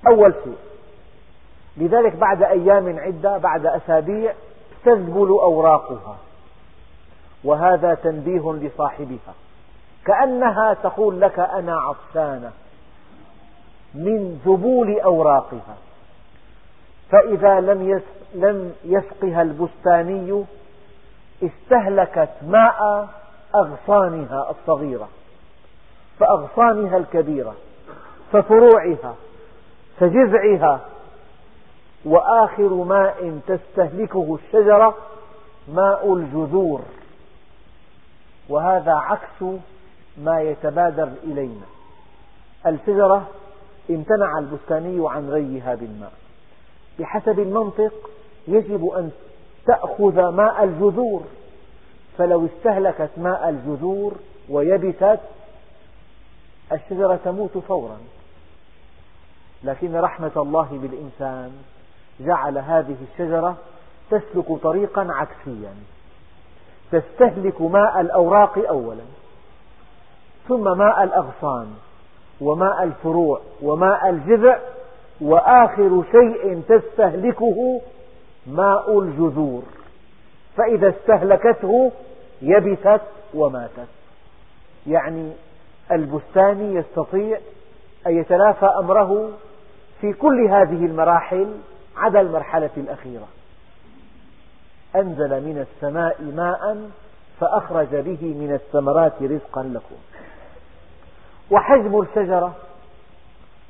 أول 0.07 0.33
شيء. 0.43 0.57
لذلك 1.77 2.15
بعد 2.15 2.43
أيام 2.43 2.99
عدة 2.99 3.37
بعد 3.37 3.65
أسابيع 3.65 4.33
تذبل 4.85 5.27
أوراقها. 5.29 6.17
وهذا 7.43 7.93
تنبيه 7.93 8.53
لصاحبها. 8.53 9.33
كأنها 10.05 10.73
تقول 10.73 11.21
لك 11.21 11.39
أنا 11.39 11.79
عطشانة. 11.79 12.51
من 13.93 14.41
ذبول 14.45 14.99
أوراقها. 14.99 15.77
فإذا 17.11 17.59
لم 17.59 18.01
لم 18.35 18.73
يسقها 18.85 19.41
البستاني 19.41 20.43
استهلكت 21.43 22.29
ماء 22.47 23.07
أغصانها 23.55 24.49
الصغيرة. 24.49 25.09
فأغصانها 26.19 26.97
الكبيرة 26.97 27.55
ففروعها 28.31 29.15
فجذعها 29.99 30.81
وآخر 32.05 32.73
ماء 32.73 33.39
تستهلكه 33.47 34.35
الشجرة 34.35 34.95
ماء 35.73 36.13
الجذور. 36.13 36.81
وهذا 38.49 38.93
عكس 38.93 39.59
ما 40.17 40.41
يتبادر 40.41 41.09
إلينا. 41.23 41.65
الشجرة 42.67 43.27
امتنع 43.89 44.39
البستاني 44.39 45.09
عن 45.09 45.29
ريها 45.29 45.75
بالماء. 45.75 46.13
بحسب 46.99 47.39
المنطق 47.39 47.93
يجب 48.47 48.85
أن 48.85 49.11
تأخذ 49.65 50.29
ماء 50.29 50.63
الجذور. 50.63 51.23
فلو 52.17 52.45
استهلكت 52.45 53.09
ماء 53.17 53.49
الجذور 53.49 54.13
ويبست 54.49 55.19
الشجرة 56.71 57.19
تموت 57.25 57.57
فورا. 57.57 57.97
لكن 59.63 59.95
رحمة 59.95 60.31
الله 60.37 60.67
بالإنسان 60.71 61.51
جعل 62.19 62.57
هذه 62.57 62.95
الشجرة 63.11 63.57
تسلك 64.11 64.61
طريقا 64.63 65.07
عكسيا. 65.09 65.73
تستهلك 66.91 67.61
ماء 67.61 68.01
الأوراق 68.01 68.67
أولا 68.69 69.03
ثم 70.47 70.77
ماء 70.77 71.03
الأغصان 71.03 71.73
وماء 72.41 72.83
الفروع 72.83 73.41
وماء 73.61 74.09
الجذع 74.09 74.59
وآخر 75.21 76.03
شيء 76.11 76.61
تستهلكه 76.69 77.81
ماء 78.47 78.99
الجذور. 78.99 79.63
فإذا 80.57 80.89
استهلكته 80.89 81.91
يبست 82.41 83.01
وماتت. 83.33 83.87
يعني 84.87 85.31
البستاني 85.91 86.75
يستطيع 86.75 87.39
أن 88.07 88.17
يتلافى 88.17 88.65
أمره 88.65 89.29
في 90.01 90.13
كل 90.13 90.47
هذه 90.49 90.85
المراحل 90.85 91.57
عدا 91.97 92.21
المرحلة 92.21 92.69
الأخيرة. 92.77 93.27
أنزل 94.95 95.29
من 95.29 95.65
السماء 95.67 96.21
ماء 96.21 96.89
فأخرج 97.39 97.95
به 97.95 98.19
من 98.21 98.53
الثمرات 98.53 99.13
رزقا 99.21 99.63
لكم. 99.63 99.95
وحجم 101.51 102.01
الشجرة 102.01 102.55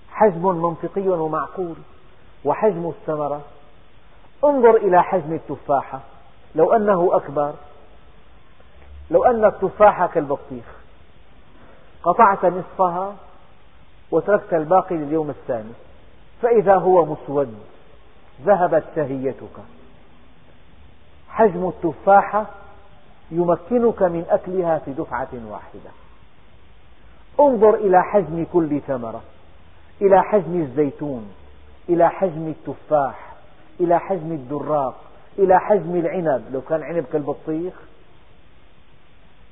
حجم 0.09 0.47
منطقي 0.47 1.07
ومعقول 1.07 1.75
وحجم 2.45 2.89
الثمرة. 2.89 3.41
انظر 4.43 4.75
إلى 4.75 5.03
حجم 5.03 5.33
التفاحة 5.33 5.99
لو 6.55 6.73
أنه 6.73 7.09
أكبر 7.13 7.53
لو 9.11 9.23
أن 9.23 9.45
التفاحة 9.45 10.07
كالبطيخ. 10.07 10.74
قطعت 12.05 12.45
نصفها 12.45 13.15
وتركت 14.11 14.53
الباقي 14.53 14.95
لليوم 14.95 15.29
الثاني. 15.29 15.73
فإذا 16.41 16.75
هو 16.75 17.05
مسود 17.05 17.55
ذهبت 18.45 18.83
شهيتك 18.95 19.57
حجم 21.29 21.67
التفاحة 21.67 22.45
يمكنك 23.31 24.03
من 24.03 24.25
أكلها 24.29 24.79
في 24.79 24.91
دفعة 24.91 25.29
واحدة. 25.49 25.89
انظر 27.39 27.75
إلى 27.75 28.03
حجم 28.03 28.45
كل 28.53 28.81
ثمرة 28.87 29.21
إلى 30.01 30.23
حجم 30.23 30.61
الزيتون 30.61 31.33
إلى 31.89 32.09
حجم 32.09 32.47
التفاح 32.47 33.33
إلى 33.79 33.99
حجم 33.99 34.31
الدراق 34.31 34.95
إلى 35.39 35.59
حجم 35.59 35.95
العنب. 35.95 36.43
لو 36.53 36.61
كان 36.61 36.83
عنب 36.83 37.05
كالبطيخ 37.13 37.73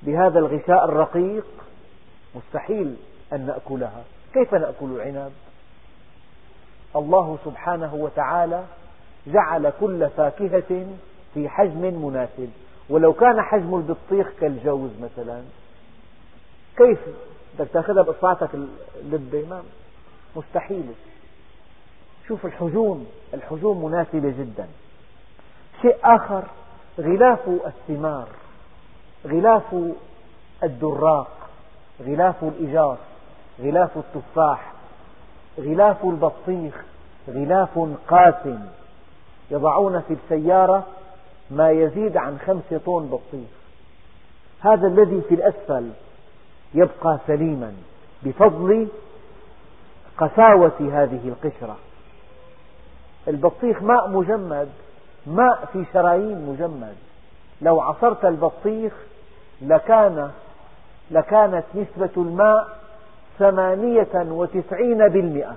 بهذا 0.04 0.40
الغشاء 0.40 0.86
الرقيق 0.86 1.46
مستحيل 2.36 2.96
أن 3.34 3.46
نأكلها. 3.46 4.04
كيف 4.34 4.54
نأكل 4.54 4.86
العنب؟ 4.86 5.32
الله 6.96 7.38
سبحانه 7.46 7.96
وتعالى 7.96 8.64
جعل 9.28 9.74
كل 9.80 10.10
فاكهة 10.10 10.88
في 11.34 11.50
حجم 11.50 12.06
مناسب. 12.06 12.50
ولو 12.90 13.14
كان 13.14 13.42
حجم 13.42 13.76
البطيخ 13.76 14.28
كالجوز 14.40 14.92
مثلا 15.02 15.42
كيف 16.78 17.00
بدك 17.60 17.70
تأخذها 17.74 18.04
بإصبعتك 18.04 18.50
اللبة؟ 18.96 19.46
ما 19.50 19.64
مستحيل. 20.36 20.86
شوف 22.28 22.46
الحجوم 22.46 23.08
الحجوم 23.34 23.86
مناسبة 23.86 24.30
جدا. 24.30 24.68
شيء 25.82 25.98
آخر 26.04 26.44
غلاف 27.00 27.50
الثمار 27.66 28.28
غلاف 29.26 29.76
الدراق. 30.64 31.43
غلاف 32.08 32.44
الإجاص 32.44 32.98
غلاف 33.62 33.98
التفاح 33.98 34.72
غلاف 35.60 36.06
البطيخ 36.06 36.84
غلاف 37.30 37.80
قاسم 38.08 38.60
يضعون 39.52 40.02
في 40.02 40.14
السيارة 40.14 40.84
ما 41.52 41.72
يزيد 41.72 42.18
عن 42.18 42.38
خمسة 42.46 42.82
طن 42.86 43.06
بطيخ. 43.06 43.50
هذا 44.62 44.88
الذي 44.88 45.22
في 45.30 45.36
الأسفل 45.36 45.90
يبقى 46.74 47.20
سليما 47.28 47.74
بفضل 48.24 48.88
قساوة 50.18 50.80
هذه 50.80 51.28
القشرة. 51.28 51.78
البطيخ 53.28 53.82
ماء 53.82 54.10
مجمد 54.10 54.70
ماء 55.28 55.66
في 55.74 55.86
شرايين 55.94 56.46
مجمد. 56.50 56.96
لو 57.62 57.82
عصرت 57.82 58.26
البطيخ 58.26 58.94
لكان 59.62 60.32
لكانت 61.12 61.64
نسبة 61.76 62.10
الماء 62.18 62.78
ثمانية 63.40 64.14
وتسعين 64.16 65.08
بالمئة. 65.08 65.56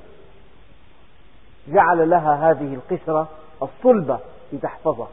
جعل 1.68 2.10
لها 2.10 2.50
هذه 2.50 2.74
القشرة 2.74 3.28
الصلبة 3.62 4.18
لتحفظها 4.52 5.08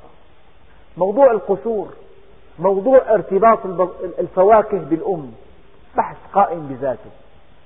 موضوع 0.97 1.31
القشور 1.31 1.93
موضوع 2.59 3.01
ارتباط 3.09 3.65
الفواكه 4.19 4.77
بالأم 4.77 5.31
بحث 5.97 6.17
قائم 6.33 6.67
بذاته. 6.67 7.09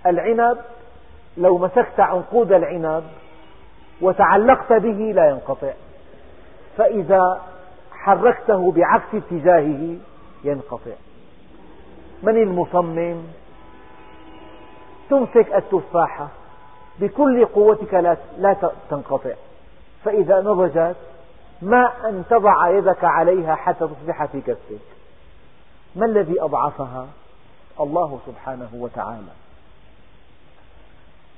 العنب 0.05 0.57
لو 1.37 1.57
مسكت 1.57 1.99
عنقود 1.99 2.51
العنب 2.51 3.03
وتعلقت 4.01 4.73
به 4.73 5.11
لا 5.15 5.29
ينقطع. 5.29 5.73
فإذا 6.77 7.41
حركته 7.91 8.71
بعكس 8.71 9.15
اتجاهه 9.15 9.95
ينقطع. 10.43 10.91
من 12.23 12.37
المصمم؟ 12.37 13.23
تمسك 15.09 15.55
التفاحة 15.55 16.27
بكل 16.99 17.45
قوتك 17.45 17.93
لا 18.37 18.55
تنقطع. 18.89 19.33
فإذا 20.03 20.41
نضجت 20.41 20.95
ما 21.61 21.91
أن 22.09 22.23
تضع 22.29 22.69
يدك 22.69 23.03
عليها 23.03 23.55
حتى 23.55 23.87
تصبح 23.87 24.25
في 24.25 24.41
كفك. 24.41 24.81
ما 25.95 26.05
الذي 26.05 26.41
أضعفها؟ 26.41 27.07
الله 27.79 28.19
سبحانه 28.25 28.69
وتعالى. 28.73 29.31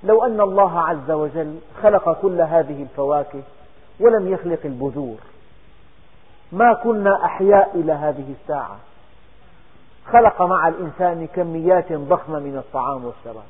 لو 0.03 0.25
أن 0.25 0.41
الله 0.41 0.79
عز 0.79 1.11
وجل 1.11 1.59
خلق 1.83 2.21
كل 2.21 2.41
هذه 2.41 2.83
الفواكه 2.83 3.41
ولم 3.99 4.33
يخلق 4.33 4.59
البذور 4.65 5.17
ما 6.51 6.73
كنا 6.73 7.25
أحياء 7.25 7.71
إلى 7.75 7.91
هذه 7.93 8.33
الساعة. 8.41 8.77
خلق 10.13 10.41
مع 10.41 10.67
الإنسان 10.67 11.27
كميات 11.27 11.93
ضخمة 11.93 12.39
من 12.39 12.57
الطعام 12.57 13.05
والشراب. 13.05 13.47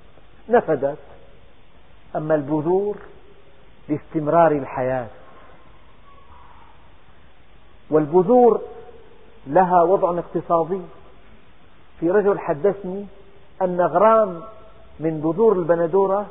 نفدت. 0.50 0.98
أما 2.16 2.36
البذور 2.36 2.98
لاستمرار 3.90 4.52
الحياة. 4.52 5.08
والبذور 7.90 8.62
لها 9.48 9.82
وضع 9.82 10.20
اقتصادي. 10.20 10.82
في 12.00 12.12
رجل 12.12 12.40
حدثني 12.40 13.06
أن 13.62 13.82
غرام 13.82 14.42
من 15.00 15.20
بذور 15.20 15.54
البندورة 15.54 16.26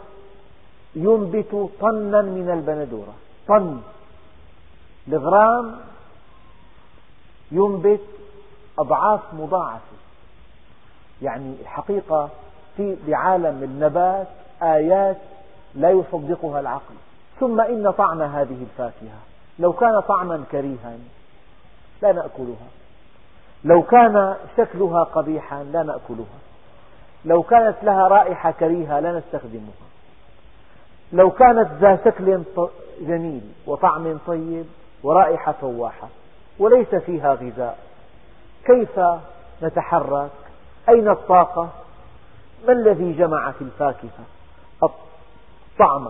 ينبت 0.95 1.71
طنا 1.81 2.23
من 2.23 2.51
البندورة. 2.51 3.15
طن. 3.49 3.81
الغرام 5.09 5.79
ينبت 7.53 8.01
أضعاف 8.79 9.21
مضاعفة. 9.35 9.98
يعني 11.23 11.55
الحقيقة 11.61 12.29
في 12.77 12.97
بعالم 13.07 13.63
النبات 13.63 14.27
آيات 14.63 15.17
لا 15.75 15.91
يصدقها 15.91 16.61
العقل. 16.61 16.95
ثم 17.41 17.61
إن 17.61 17.91
طعم 17.91 18.23
هذه 18.23 18.63
الفاكهة 18.63 19.19
لو 19.59 19.73
كان 19.73 20.01
طعما 20.01 20.45
كريها 20.53 20.97
لا 22.03 22.13
نأكلها. 22.13 22.69
لو 23.65 23.83
كان 23.83 24.37
شكلها 24.57 25.05
قبيحا 25.05 25.63
لا 25.63 25.83
نأكلها. 25.83 26.39
لو 27.25 27.43
كانت 27.43 27.77
لها 27.83 28.09
رائحة 28.09 28.51
كريهة 28.51 29.01
لا 29.01 29.19
نستخدمها. 29.19 29.89
لو 31.13 31.31
كانت 31.31 31.69
ذا 31.81 31.99
شكل 32.05 32.43
جميل 33.01 33.43
وطعم 33.67 34.19
طيب 34.27 34.67
ورائحة 35.03 35.53
فواحة 35.53 36.09
وليس 36.59 36.95
فيها 36.95 37.35
غذاء 37.35 37.79
كيف 38.65 39.01
نتحرك؟ 39.63 40.31
أين 40.89 41.09
الطاقة؟ 41.09 41.69
ما 42.67 42.73
الذي 42.73 43.13
جمع 43.13 43.51
في 43.51 43.63
الفاكهة؟ 43.63 44.25
الطعم 44.83 46.09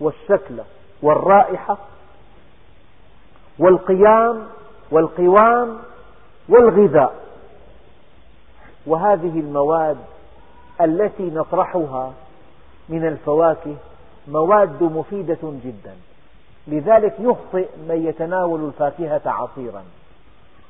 والشكل 0.00 0.60
والرائحة 1.02 1.78
والقيام 3.58 4.46
والقوام 4.90 5.78
والغذاء. 6.48 7.14
وهذه 8.86 9.40
المواد 9.40 9.98
التي 10.80 11.30
نطرحها 11.30 12.12
من 12.88 13.06
الفواكه 13.06 13.76
مواد 14.28 14.82
مفيدة 14.82 15.38
جدا. 15.42 15.96
لذلك 16.66 17.14
يخطئ 17.18 17.68
من 17.88 18.06
يتناول 18.06 18.64
الفاكهة 18.64 19.22
عصيرا. 19.26 19.84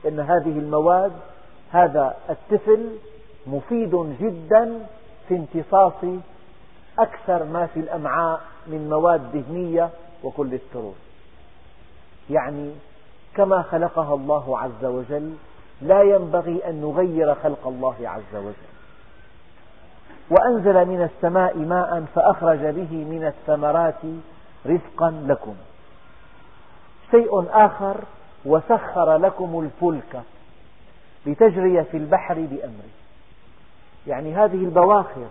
لأن 0.04 0.20
هذه 0.20 0.58
المواد 0.58 1.12
هذا 1.70 2.16
التفل 2.30 2.88
مفيد 3.46 4.16
جدا 4.20 4.86
في 5.28 5.36
امتصاص 5.36 6.04
أكثر 6.98 7.44
ما 7.44 7.66
في 7.66 7.80
الأمعاء 7.80 8.40
من 8.66 8.88
مواد 8.90 9.32
دهنية 9.32 9.90
وكوليسترول 10.24 10.94
يعني 12.30 12.72
كما 13.34 13.62
خلقها 13.62 14.14
الله 14.14 14.58
عز 14.58 14.84
وجل 14.84 15.34
لا 15.82 16.02
ينبغي 16.02 16.68
أن 16.68 16.80
نغير 16.80 17.34
خلق 17.34 17.66
الله 17.66 17.96
عز 18.08 18.34
وجل. 18.36 18.72
وأنزل 20.30 20.84
من 20.86 21.02
السماء 21.02 21.58
ماء 21.58 22.04
فأخرج 22.14 22.58
به 22.58 23.04
من 23.04 23.26
الثمرات 23.26 24.02
رزقا 24.66 25.10
لكم. 25.10 25.54
شيء 27.10 27.46
آخر 27.50 27.96
وسخر 28.44 29.16
لكم 29.16 29.60
الفلك 29.60 30.22
لتجري 31.26 31.84
في 31.84 31.96
البحر 31.96 32.34
بأمره. 32.34 33.01
يعني 34.06 34.34
هذه 34.34 34.64
البواخر 34.64 35.26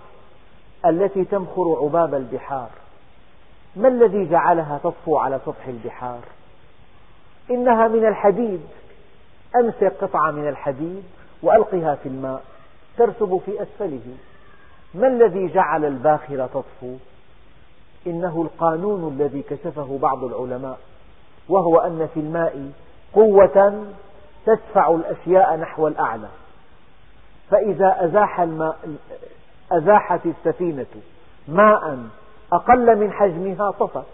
التي 0.86 1.26
تمخر 1.26 1.78
عباب 1.82 2.16
البحار. 2.16 2.70
ما 3.76 3.88
الذي 3.88 4.26
جعلها 4.26 4.80
تطفو 4.84 5.18
على 5.18 5.40
سطح 5.46 5.68
البحار؟ 5.68 6.20
إنها 7.52 7.88
من 7.88 8.06
الحديد. 8.06 8.62
أمسك 9.56 9.94
قطعة 10.02 10.32
من 10.32 10.48
الحديد 10.48 11.04
وألقها 11.44 11.96
في 11.96 12.10
الماء 12.10 12.44
ترسب 12.98 13.42
في 13.46 13.62
أسفله. 13.62 14.16
ما 14.94 15.08
الذي 15.08 15.48
جعل 15.48 15.86
الباخرة 15.86 16.46
تطفو؟ 16.46 16.96
إنه 18.08 18.42
القانون 18.42 19.14
الذي 19.14 19.42
كشفه 19.42 19.98
بعض 20.02 20.24
العلماء 20.24 20.80
وهو 21.50 21.78
أن 21.78 22.10
في 22.14 22.20
الماء 22.20 22.72
قوة 23.14 23.86
تدفع 24.46 24.92
الأشياء 24.92 25.56
نحو 25.56 25.88
الأعلى. 25.88 26.28
فإذا 27.52 28.06
أزاح 28.06 28.40
الماء 28.40 28.78
أزاحت 29.72 30.20
السفينة 30.26 30.86
ماء 31.48 32.00
أقل 32.54 32.98
من 33.00 33.12
حجمها 33.12 33.72
طفت 33.72 34.06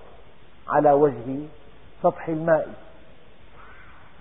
على 0.68 0.92
وجه 0.92 1.40
سطح 2.04 2.28
الماء. 2.28 2.68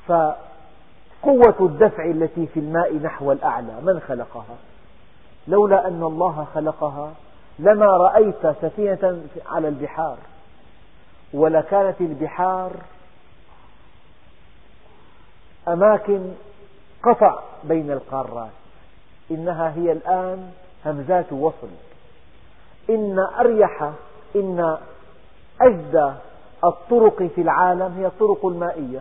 فقوة 0.06 1.56
الدفع 1.60 2.04
التي 2.04 2.46
في 2.46 2.60
الماء 2.60 2.94
نحو 2.96 3.32
الأعلى 3.32 3.80
من 3.82 4.00
خلقها؟ 4.00 4.56
لولا 5.48 5.88
أن 5.88 6.02
الله 6.02 6.46
خلقها 6.54 7.12
لما 7.58 7.86
رأيت 7.86 8.46
سفينة 8.62 9.22
على 9.46 9.68
البحار. 9.68 10.16
ولكانت 11.34 12.00
البحار 12.00 12.72
أماكن 15.68 16.32
قطع 17.02 17.38
بين 17.64 17.90
القارات. 17.90 18.50
إنها 19.30 19.72
هي 19.76 19.92
الآن 19.92 20.50
همزات 20.86 21.32
وصل. 21.32 21.68
إن 22.90 23.18
أريح 23.40 23.90
إن 24.36 24.76
أجدى 25.60 26.12
الطرق 26.64 27.22
في 27.22 27.40
العالم 27.40 27.94
هي 27.98 28.06
الطرق 28.06 28.46
المائية. 28.46 29.00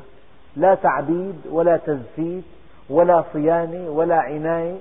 لا 0.56 0.76
تعبيد 0.76 1.42
ولا 1.50 1.78
تزفيت 1.78 2.44
ولا 2.90 3.24
صيانة 3.34 3.90
ولا 3.90 4.16
عناية 4.16 4.78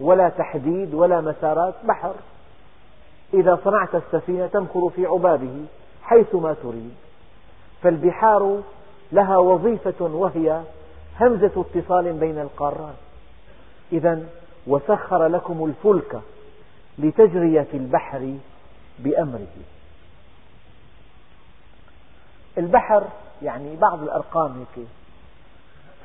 ولا 0.00 0.28
تحديد 0.28 0.94
ولا 0.94 1.20
مسارات 1.20 1.74
بحر. 1.84 2.14
إذا 3.34 3.58
صنعت 3.64 3.94
السفينة 3.94 4.46
تمخر 4.46 4.88
في 4.88 5.06
عبابه 5.06 5.64
حيثما 6.02 6.54
تريد. 6.62 6.94
فالبحار 7.82 8.60
لها 9.12 9.36
وظيفة 9.36 10.04
وهي 10.04 10.60
همزة 11.20 11.64
اتصال 11.76 12.12
بين 12.12 12.38
القارات. 12.38 12.94
إذا 13.92 14.22
وسخر 14.66 15.26
لكم 15.26 15.64
الفلك 15.64 16.20
لتجري 16.98 17.64
في 17.64 17.76
البحر 17.76 18.34
بأمره. 18.98 19.46
البحر 22.58 23.04
يعني 23.42 23.76
بعض 23.76 24.02
الأرقام 24.02 24.58
هيك. 24.76 24.86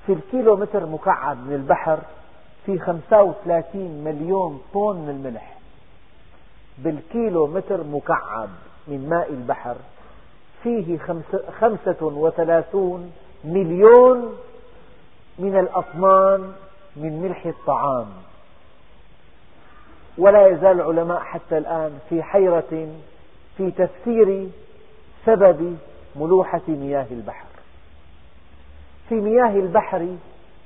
في 0.05 0.13
الكيلو 0.13 0.55
متر 0.55 0.85
مكعب 0.85 1.37
من 1.37 1.53
البحر 1.53 1.99
في 2.65 2.79
35 2.79 4.03
مليون 4.03 4.61
طن 4.73 4.95
من 4.95 5.09
الملح. 5.09 5.57
بالكيلو 6.77 7.47
متر 7.47 7.83
مكعب 7.83 8.49
من 8.87 9.09
ماء 9.09 9.29
البحر 9.29 9.75
فيه 10.63 10.97
35 11.59 13.11
مليون 13.43 14.35
من 15.39 15.59
الأطنان 15.59 16.53
من 16.95 17.21
ملح 17.21 17.45
الطعام. 17.45 18.07
ولا 20.18 20.47
يزال 20.47 20.82
العلماء 20.82 21.20
حتى 21.20 21.57
الآن 21.57 21.99
في 22.09 22.24
حيرة 22.24 22.88
في 23.57 23.72
تفسير 23.72 24.47
سبب 25.26 25.78
ملوحة 26.15 26.61
مياه 26.68 27.05
البحر. 27.11 27.45
في 29.09 29.15
مياه 29.15 29.59
البحر 29.59 30.07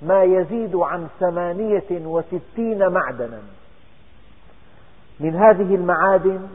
ما 0.02 0.24
يزيد 0.24 0.76
عن 0.76 1.08
ثمانية 1.20 1.84
وستين 1.92 2.88
معدنا. 2.90 3.42
من 5.20 5.36
هذه 5.36 5.76
المعادن 5.76 6.48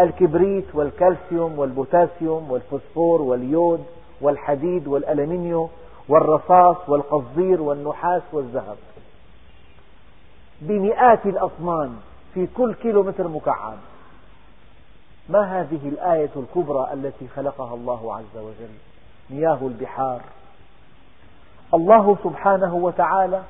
الكبريت 0.00 0.74
والكالسيوم 0.74 1.58
والبوتاسيوم 1.58 2.50
والفوسفور 2.50 3.22
واليود 3.22 3.84
والحديد 4.20 4.86
والألمنيوم 4.86 5.70
والرصاص 6.08 6.88
والقصدير 6.88 7.62
والنحاس 7.62 8.22
والذهب 8.32 8.76
بمئات 10.60 11.26
الأطنان 11.26 11.96
في 12.36 12.46
كل 12.46 12.74
كيلو 12.74 13.02
متر 13.02 13.28
مكعب. 13.28 13.78
ما 15.28 15.60
هذه 15.60 15.88
الآية 15.88 16.30
الكبرى 16.36 16.92
التي 16.92 17.28
خلقها 17.28 17.74
الله 17.74 18.16
عز 18.16 18.36
وجل؟ 18.36 18.74
مياه 19.30 19.58
البحار. 19.62 20.20
الله 21.74 22.16
سبحانه 22.24 22.74
وتعالى 22.74 23.42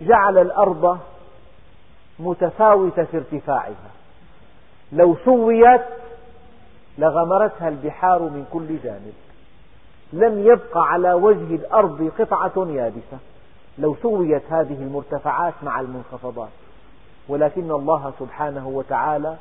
جعل 0.00 0.38
الأرض 0.38 0.98
متفاوتة 2.18 3.04
في 3.04 3.16
ارتفاعها. 3.16 3.90
لو 4.92 5.16
سويت 5.24 5.84
لغمرتها 6.98 7.68
البحار 7.68 8.22
من 8.22 8.46
كل 8.52 8.78
جانب. 8.82 9.14
لم 10.12 10.46
يبق 10.46 10.78
على 10.78 11.12
وجه 11.12 11.54
الأرض 11.54 12.10
قطعة 12.18 12.66
يابسة. 12.68 13.18
لو 13.78 13.96
سويت 14.02 14.52
هذه 14.52 14.82
المرتفعات 14.82 15.54
مع 15.62 15.80
المنخفضات. 15.80 16.50
ولكن 17.30 17.70
الله 17.70 18.12
سبحانه 18.18 18.68
وتعالى 18.68 19.36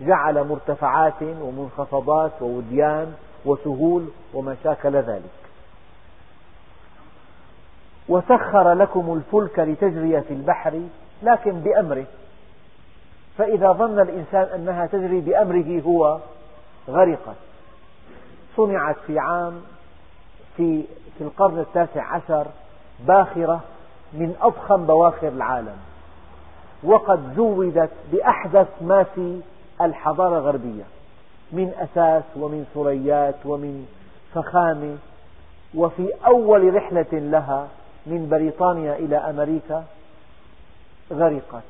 جعل 0.00 0.44
مرتفعات 0.48 1.22
ومنخفضات 1.22 2.42
ووديان 2.42 3.14
وسهول 3.44 4.08
وما 4.34 4.56
شاكل 4.64 4.96
ذلك. 4.96 5.30
وسخر 8.08 8.72
لكم 8.72 9.14
الفلك 9.14 9.58
لتجري 9.58 10.20
في 10.20 10.34
البحر 10.34 10.82
لكن 11.22 11.52
بأمره. 11.52 12.06
فإذا 13.38 13.72
ظن 13.72 14.00
الإنسان 14.00 14.42
أنها 14.54 14.86
تجري 14.86 15.20
بأمره 15.20 15.80
هو 15.80 16.18
غرقت. 16.88 17.36
صنعت 18.56 18.96
في 19.06 19.18
عام 19.18 19.60
في, 20.56 20.84
في 21.18 21.24
القرن 21.24 21.58
التاسع 21.58 22.14
عشر 22.14 22.46
باخرة 23.06 23.60
من 24.12 24.34
أضخم 24.42 24.86
بواخر 24.86 25.28
العالم. 25.28 25.76
وقد 26.82 27.34
زودت 27.36 27.90
بأحدث 28.12 28.68
ما 28.80 29.02
في 29.02 29.40
الحضارة 29.80 30.38
الغربية 30.38 30.84
من 31.52 31.72
أساس 31.78 32.22
ومن 32.36 32.66
ثريات 32.74 33.34
ومن 33.44 33.86
فخامة 34.34 34.96
وفي 35.74 36.08
أول 36.26 36.74
رحلة 36.74 37.06
لها 37.12 37.68
من 38.06 38.28
بريطانيا 38.28 38.96
إلى 38.96 39.16
أمريكا 39.16 39.84
غرقت 41.12 41.62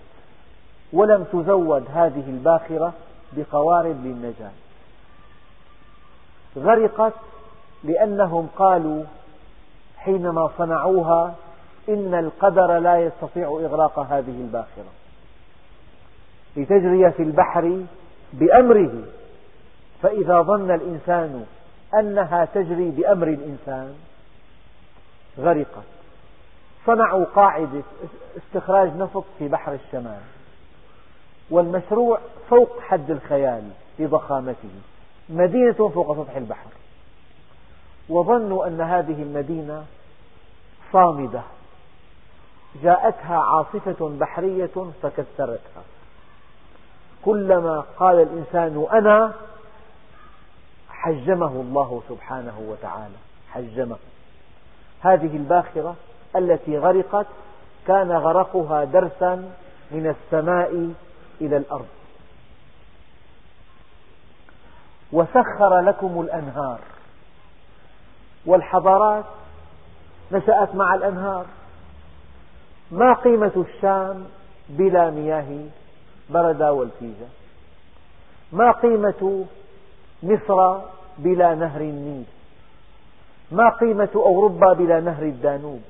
ولم 0.92 1.24
تزود 1.24 1.84
هذه 1.94 2.24
الباخرة 2.30 2.92
بقوارب 3.32 3.96
للنجاة. 4.04 4.50
غرقت 6.56 7.12
لأنهم 7.84 8.48
قالوا 8.56 9.04
حينما 9.96 10.50
صنعوها 10.58 11.34
إن 11.88 12.14
القدر 12.14 12.78
لا 12.78 12.98
يستطيع 12.98 13.48
إغراق 13.48 13.98
هذه 13.98 14.40
الباخرة. 14.40 15.01
لتجري 16.56 17.10
في 17.10 17.22
البحر 17.22 17.84
بأمره. 18.32 18.92
فإذا 20.02 20.42
ظن 20.42 20.70
الإنسان 20.70 21.46
أنها 21.94 22.44
تجري 22.44 22.90
بأمر 22.90 23.28
الإنسان 23.28 23.94
غرقت. 25.38 25.84
صنعوا 26.86 27.24
قاعدة 27.24 27.82
استخراج 28.36 28.96
نفط 28.96 29.24
في 29.38 29.48
بحر 29.48 29.72
الشمال. 29.72 30.20
والمشروع 31.50 32.18
فوق 32.50 32.80
حد 32.80 33.10
الخيال 33.10 33.70
لضخامته. 33.98 34.70
مدينة 35.28 35.72
فوق 35.72 36.16
سطح 36.16 36.36
البحر. 36.36 36.70
وظنوا 38.08 38.66
أن 38.66 38.80
هذه 38.80 39.22
المدينة 39.22 39.84
صامدة. 40.92 41.42
جاءتها 42.82 43.36
عاصفة 43.36 44.08
بحرية 44.08 44.90
فكسرتها. 45.02 45.82
كلما 47.24 47.84
قال 47.98 48.20
الإنسان 48.20 48.86
أنا 48.92 49.32
حجمه 50.90 51.46
الله 51.46 52.02
سبحانه 52.08 52.58
وتعالى. 52.68 53.14
حجمه. 53.52 53.96
هذه 55.00 55.36
الباخرة 55.36 55.96
التي 56.36 56.78
غرقت 56.78 57.26
كان 57.86 58.12
غرقها 58.12 58.84
درسا 58.84 59.50
من 59.90 60.06
السماء 60.06 60.92
إلى 61.40 61.56
الأرض. 61.56 61.88
وسخر 65.12 65.80
لكم 65.80 66.20
الأنهار. 66.20 66.78
والحضارات 68.46 69.24
نشأت 70.32 70.74
مع 70.74 70.94
الأنهار. 70.94 71.46
ما 72.90 73.14
قيمة 73.14 73.52
الشام 73.56 74.26
بلا 74.68 75.10
مياه 75.10 75.66
بردا 76.30 76.70
والفيجة. 76.70 77.26
ما 78.52 78.72
قيمة 78.72 79.46
مصر 80.22 80.78
بلا 81.18 81.54
نهر 81.54 81.80
النيل؟ 81.80 82.24
ما 83.50 83.68
قيمة 83.68 84.08
أوروبا 84.16 84.72
بلا 84.72 85.00
نهر 85.00 85.22
الدانوب؟ 85.22 85.82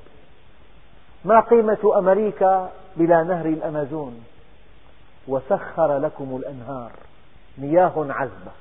ما 1.25 1.39
قيمة 1.39 1.97
أمريكا 1.97 2.71
بلا 2.95 3.23
نهر 3.23 3.45
الأمازون؟ 3.45 4.23
وسخر 5.27 5.97
لكم 5.97 6.35
الأنهار 6.35 6.91
مياه 7.57 8.05
عذبة. 8.09 8.51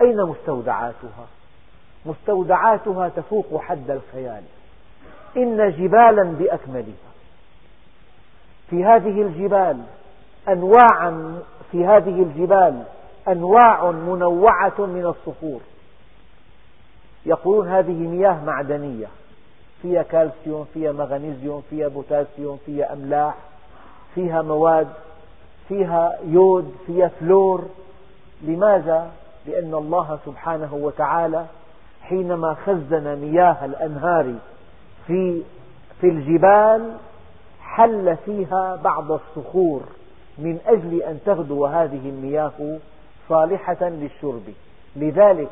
أين 0.00 0.22
مستودعاتها؟ 0.22 1.26
مستودعاتها 2.06 3.08
تفوق 3.08 3.60
حد 3.62 3.90
الخيال. 3.90 4.42
إن 5.36 5.70
جبالا 5.70 6.22
بأكملها. 6.22 7.10
في 8.70 8.84
هذه 8.84 9.22
الجبال 9.22 9.82
أنواعا 10.48 11.42
في 11.72 11.86
هذه 11.86 12.22
الجبال 12.22 12.82
أنواع 13.28 13.90
منوعة 13.90 14.78
من 14.78 15.06
الصخور. 15.06 15.60
يقولون 17.26 17.68
هذه 17.68 17.92
مياه 17.92 18.44
معدنية. 18.44 19.06
فيها 19.82 20.02
كالسيوم 20.02 20.66
فيها 20.74 20.92
مغنيسيوم 20.92 21.62
فيها 21.70 21.88
بوتاسيوم 21.88 22.58
فيها 22.66 22.92
أملاح 22.92 23.34
فيها 24.14 24.42
مواد 24.42 24.88
فيها 25.68 26.18
يود 26.24 26.74
فيها 26.86 27.10
فلور. 27.20 27.64
لماذا؟ 28.42 29.10
لأن 29.46 29.74
الله 29.74 30.18
سبحانه 30.26 30.74
وتعالى 30.74 31.46
حينما 32.02 32.54
خزن 32.54 33.18
مياه 33.18 33.64
الأنهار 33.64 34.34
في 35.06 35.42
في 36.00 36.06
الجبال 36.06 36.96
حل 37.60 38.16
فيها 38.16 38.76
بعض 38.84 39.12
الصخور. 39.12 39.82
من 40.40 40.58
أجل 40.66 41.02
أن 41.02 41.18
تغدو 41.26 41.66
هذه 41.66 42.08
المياه 42.08 42.78
صالحة 43.28 43.88
للشرب. 43.88 44.42
لذلك 44.96 45.50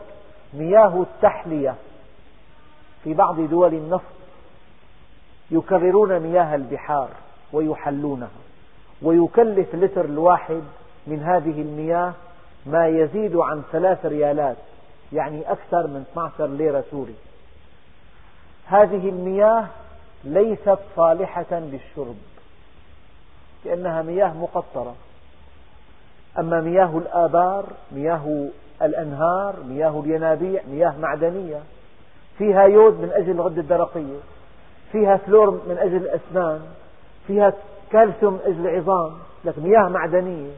مياه 0.55 1.03
التحلية 1.03 1.75
في 3.05 3.15
بعض 3.15 3.41
دول 3.41 3.75
النفط 3.75 4.19
يكررون 5.51 6.21
مياه 6.21 6.55
البحار 6.55 7.09
ويحلونها 7.53 8.29
ويكلف 9.03 9.75
اللتر 9.75 10.05
الواحد 10.05 10.63
من 11.07 11.23
هذه 11.23 11.63
المياه 11.63 12.13
ما 12.67 12.87
يزيد 12.87 13.37
عن 13.37 13.63
ثلاث 13.73 14.07
ريالات 14.07 14.57
يعني 15.13 15.53
أكثر 15.53 15.87
من 15.87 16.05
12 16.13 16.47
ليرة 16.47 16.85
سوري. 16.91 17.15
هذه 18.67 19.09
المياه 19.09 19.67
ليست 20.25 20.79
صالحة 20.97 21.47
للشرب. 21.51 22.17
لأنها 23.65 24.03
مياه 24.03 24.33
مقطرة. 24.33 24.95
أما 26.39 26.61
مياه 26.61 26.99
الآبار 26.99 27.65
مياه 27.93 28.49
الأنهار 28.83 29.57
مياه 29.69 30.01
الينابيع 30.01 30.63
مياه 30.71 30.95
معدنية 30.99 31.61
فيها 32.39 32.63
يود 32.63 33.01
من 33.01 33.11
أجل 33.13 33.31
الغدة 33.31 33.61
الدرقية 33.61 34.19
فيها 34.93 35.17
فلور 35.17 35.51
من 35.51 35.79
أجل 35.79 35.97
الأسنان 35.97 36.61
فيها 37.27 37.53
كالسيوم 37.93 38.35
من 38.35 38.41
أجل 38.45 38.67
العظام 38.67 39.13
لكن 39.45 39.63
مياه 39.63 39.89
معدنية. 39.89 40.51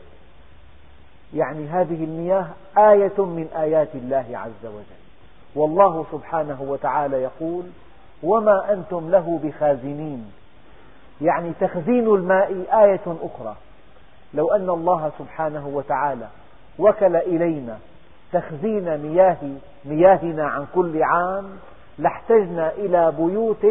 يعني 1.34 1.66
هذه 1.66 2.04
المياه 2.04 2.46
آية 2.78 3.18
من 3.18 3.48
آيات 3.56 3.94
الله 3.94 4.26
عز 4.32 4.66
وجل. 4.66 5.00
والله 5.54 6.06
سبحانه 6.12 6.62
وتعالى 6.62 7.16
يقول 7.22 7.64
وما 8.22 8.72
أنتم 8.72 9.10
له 9.10 9.40
بخازنين. 9.44 10.32
يعني 11.22 11.52
تخزين 11.60 12.14
الماء 12.14 12.66
آية 12.72 13.00
أخرى. 13.06 13.56
لو 14.34 14.52
أن 14.52 14.70
الله 14.70 15.12
سبحانه 15.18 15.66
وتعالى 15.66 16.26
وكل 16.78 17.16
إلينا 17.16 17.78
تخزين 18.32 18.98
مياه 18.98 19.36
مياهنا 19.84 20.46
عن 20.46 20.66
كل 20.74 21.02
عام 21.02 21.44
لاحتجنا 21.98 22.72
إلى 22.72 23.12
بيوت 23.18 23.66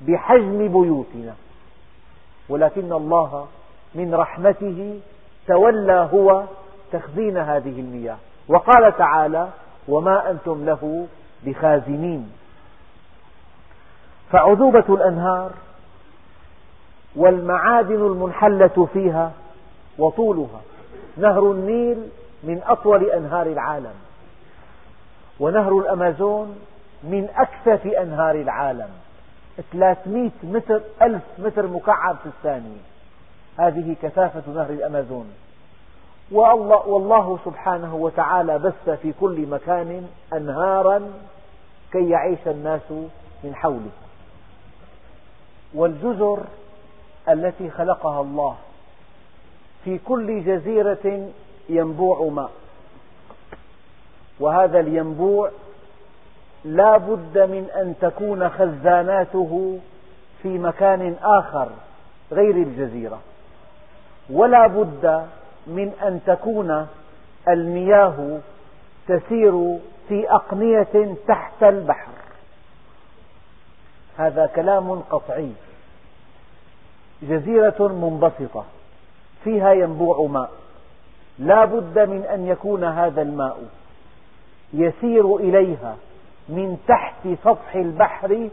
بحجم 0.00 0.58
بيوتنا. 0.58 1.34
ولكن 2.48 2.92
الله 2.92 3.46
من 3.94 4.14
رحمته 4.14 5.00
تولى 5.46 6.08
هو 6.12 6.42
تخزين 6.92 7.38
هذه 7.38 7.80
المياه. 7.80 8.16
وقال 8.48 8.96
تعالى 8.96 9.48
وما 9.88 10.30
أنتم 10.30 10.64
له 10.64 11.06
بخازنين 11.44 12.32
فعذوبة 14.30 14.84
الأنهار 14.88 15.50
والمعادن 17.16 18.06
المنحلة 18.06 18.88
فيها 18.92 19.32
وطولها. 19.98 20.60
نهر 21.16 21.50
النيل 21.52 22.08
من 22.42 22.62
أطول 22.66 23.10
أنهار 23.10 23.46
العالم 23.46 23.94
ونهر 25.40 25.78
الأمازون 25.78 26.56
من 27.02 27.28
أكثف 27.36 27.86
أنهار 27.86 28.34
العالم. 28.34 28.88
300 29.72 30.30
متر 30.42 30.80
ألف 31.02 31.22
متر 31.38 31.66
مكعب 31.66 32.16
في 32.16 32.26
الثانية. 32.26 32.80
هذه 33.58 33.96
كثافة 34.02 34.52
نهر 34.52 34.70
الأمازون. 34.70 35.26
والله 36.30 37.38
سبحانه 37.44 37.94
وتعالى 37.94 38.58
بث 38.58 38.90
في 38.90 39.12
كل 39.20 39.46
مكان 39.46 40.06
أنهارا 40.32 41.10
كي 41.92 42.10
يعيش 42.10 42.38
الناس 42.46 42.90
من 43.44 43.54
حوله. 43.54 43.90
والجزر 45.74 46.40
التي 47.28 47.70
خلقها 47.70 48.20
الله. 48.20 48.56
في 49.84 49.98
كل 49.98 50.44
جزيرة 50.44 51.28
ينبوع 51.68 52.22
ماء. 52.22 52.50
وهذا 54.40 54.80
الينبوع 54.80 55.50
لا 56.64 56.96
بد 56.96 57.38
من 57.38 57.70
أن 57.76 57.94
تكون 58.00 58.48
خزاناته 58.48 59.78
في 60.42 60.58
مكان 60.58 61.16
آخر 61.22 61.68
غير 62.32 62.56
الجزيرة. 62.56 63.20
ولا 64.30 64.66
بد 64.66 65.26
من 65.66 65.92
أن 66.02 66.20
تكون 66.26 66.86
المياه 67.48 68.38
تسير 69.08 69.78
في 70.08 70.30
أقنية 70.30 71.14
تحت 71.28 71.62
البحر. 71.62 72.12
هذا 74.16 74.46
كلام 74.46 75.00
قطعي. 75.00 75.52
جزيرة 77.22 77.88
منبسطة 77.88 78.64
فيها 79.44 79.72
ينبوع 79.72 80.26
ماء. 80.26 80.50
لا 81.38 81.64
بد 81.64 81.98
من 81.98 82.22
أن 82.22 82.46
يكون 82.46 82.84
هذا 82.84 83.22
الماء 83.22 83.58
يسير 84.72 85.36
إليها 85.36 85.96
من 86.48 86.78
تحت 86.88 87.28
سطح 87.44 87.74
البحر 87.74 88.48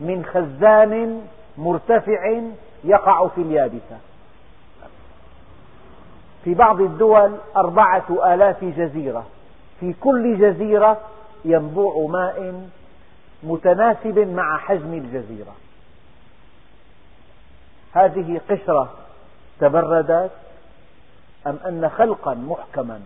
من 0.00 0.24
خزان 0.24 1.20
مرتفع 1.58 2.40
يقع 2.84 3.28
في 3.28 3.40
اليابسة. 3.40 3.98
في 6.44 6.54
بعض 6.54 6.80
الدول 6.80 7.32
أربعة 7.56 8.34
آلاف 8.34 8.64
جزيرة 8.64 9.26
في 9.80 9.92
كل 10.00 10.38
جزيرة 10.38 11.00
ينبوع 11.44 12.06
ماء 12.10 12.64
متناسب 13.42 14.18
مع 14.18 14.58
حجم 14.58 14.94
الجزيرة. 14.94 15.52
هذه 17.96 18.40
قشرة 18.50 18.94
تبردت؟ 19.60 20.30
أم 21.46 21.58
أن 21.66 21.88
خلقا 21.88 22.34
محكما؟ 22.34 23.00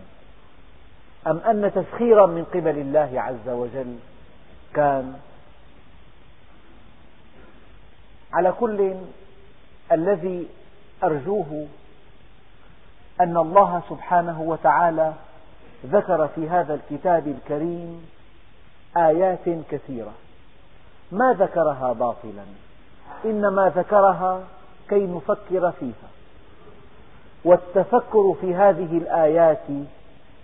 أم 1.27 1.37
أن 1.37 1.71
تسخيرا 1.75 2.25
من 2.25 2.43
قبل 2.43 2.77
الله 2.77 3.21
عز 3.21 3.49
وجل 3.49 3.95
كان؟ 4.73 5.19
على 8.33 8.51
كل 8.51 8.95
الذي 9.91 10.47
أرجوه 11.03 11.67
أن 13.21 13.37
الله 13.37 13.81
سبحانه 13.89 14.41
وتعالى 14.41 15.13
ذكر 15.85 16.27
في 16.27 16.49
هذا 16.49 16.73
الكتاب 16.73 17.27
الكريم 17.27 18.05
آيات 18.97 19.49
كثيرة. 19.71 20.13
ما 21.11 21.33
ذكرها 21.33 21.93
باطلا. 21.93 22.45
إنما 23.25 23.71
ذكرها 23.75 24.43
كي 24.91 25.07
نفكر 25.07 25.71
فيها. 25.79 26.09
والتفكر 27.45 28.35
في 28.41 28.55
هذه 28.55 28.97
الآيات 28.97 29.67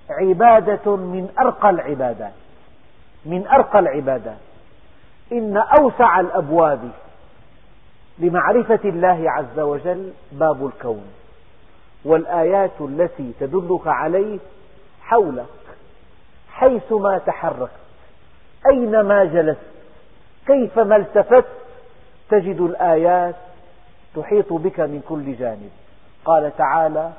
عبادة 0.10 0.96
من 0.96 1.30
أرقى 1.40 1.70
العبادات. 1.70 2.34
من 3.26 3.48
أرقى 3.48 3.80
العبادات. 3.80 4.38
إن 5.32 5.58
أوسع 5.58 6.20
الأبواب 6.20 6.92
لمعرفة 8.20 8.80
الله 8.86 9.32
عز 9.32 9.60
وجل 9.60 10.12
باب 10.32 10.66
الكون. 10.66 11.06
والآيات 12.06 12.82
التي 12.82 13.32
تدلك 13.40 13.88
عليه 13.88 14.40
حولك 15.02 15.46
حيثما 16.52 17.18
تحركت 17.18 17.72
أينما 18.72 19.26
جلست 19.26 19.60
كيفما 20.48 20.96
التفت 20.96 21.46
تجد 22.30 22.62
الآيات 22.62 23.36
تحيط 24.18 24.54
بك 24.54 24.80
من 24.80 25.02
كل 25.10 25.36
جانب. 25.36 25.70
قال 26.26 26.58
تعالى 26.58 27.12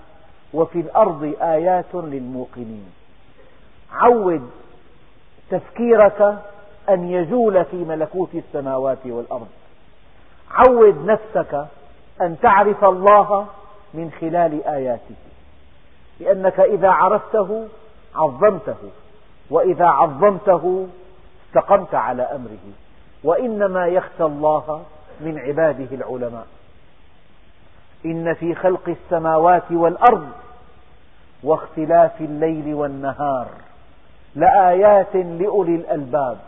وفي 0.55 0.81
الأرض 0.81 1.35
آيات 1.41 1.95
للموقنين. 1.95 2.93
عود 3.93 4.51
تفكيرك 5.51 6.39
أن 6.89 7.11
يجول 7.11 7.65
في 7.65 7.77
ملكوت 7.77 8.35
السماوات 8.35 9.07
والأرض. 9.07 9.49
عود 10.51 11.05
نفسك 11.07 11.67
أن 12.21 12.37
تعرف 12.43 12.85
الله 12.85 13.47
من 13.95 14.11
خلال 14.21 14.65
آياته. 14.65 15.15
لأنك 16.21 16.61
إذا 16.61 16.89
عرفته 16.89 17.69
عظمته. 18.15 18.91
وإذا 19.51 19.87
عظمته 19.87 20.89
استقمت 21.47 21.95
على 21.95 22.23
أمره. 22.23 22.73
وإنما 23.25 23.87
يخشى 23.87 24.25
الله 24.25 24.85
من 25.21 25.39
عباده 25.39 25.97
العلماء. 25.97 26.47
إن 28.05 28.35
في 28.35 28.55
خلق 28.55 28.89
السماوات 28.89 29.71
والأرض 29.71 30.29
واختلاف 31.43 32.21
الليل 32.21 32.75
والنهار 32.75 33.47
لآيات 34.35 35.17
لأولي 35.17 35.75
الألباب 35.75 36.39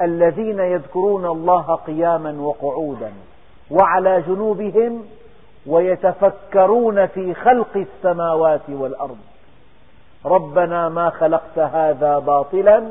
الذين 0.00 0.58
يذكرون 0.58 1.26
الله 1.26 1.74
قياما 1.74 2.32
وقعودا 2.32 3.12
وعلى 3.70 4.22
جنوبهم 4.22 5.04
ويتفكرون 5.66 7.06
في 7.06 7.34
خلق 7.34 7.76
السماوات 7.76 8.70
والأرض 8.70 9.18
ربنا 10.24 10.88
ما 10.88 11.10
خلقت 11.10 11.58
هذا 11.58 12.18
باطلا 12.18 12.84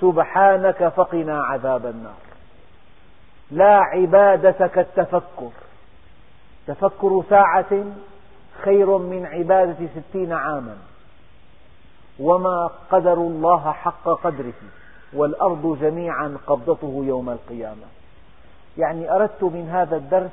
سبحانك 0.00 0.88
فقنا 0.88 1.42
عذاب 1.42 1.86
النار 1.86 2.26
لا 3.50 3.76
عبادة 3.76 4.66
كالتفكر 4.66 5.50
تفكر 6.66 7.22
ساعة 7.30 7.84
خير 8.62 8.98
من 8.98 9.26
عبادة 9.26 9.88
ستين 9.96 10.32
عاما. 10.32 10.76
وما 12.20 12.70
قدر 12.90 13.12
الله 13.12 13.72
حق 13.72 14.08
قدره 14.08 14.52
والأرض 15.12 15.78
جميعا 15.80 16.36
قبضته 16.46 17.04
يوم 17.06 17.30
القيامة. 17.30 17.86
يعني 18.78 19.12
أردت 19.12 19.42
من 19.42 19.68
هذا 19.68 19.96
الدرس 19.96 20.30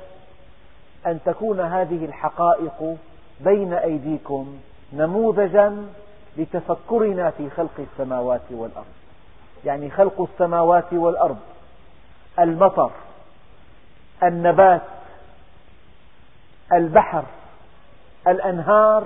أن 1.06 1.18
تكون 1.24 1.60
هذه 1.60 2.04
الحقائق 2.04 2.96
بين 3.40 3.72
أيديكم 3.72 4.58
نموذجا 4.92 5.86
لتفكرنا 6.36 7.30
في 7.30 7.50
خلق 7.50 7.80
السماوات 7.80 8.42
والأرض. 8.50 8.94
يعني 9.64 9.90
خلق 9.90 10.28
السماوات 10.32 10.92
والأرض 10.92 11.38
المطر 12.38 12.90
النبات 14.22 14.82
البحر 16.74 17.24
الأنهار 18.26 19.04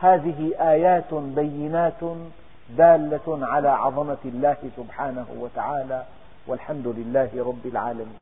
هذه 0.00 0.52
آيات 0.60 1.14
بينات 1.14 2.02
دالة 2.70 3.46
على 3.46 3.68
عظمة 3.68 4.22
الله 4.24 4.56
سبحانه 4.76 5.26
وتعالى 5.38 6.02
والحمد 6.46 6.86
لله 6.86 7.30
رب 7.36 7.66
العالمين. 7.66 8.18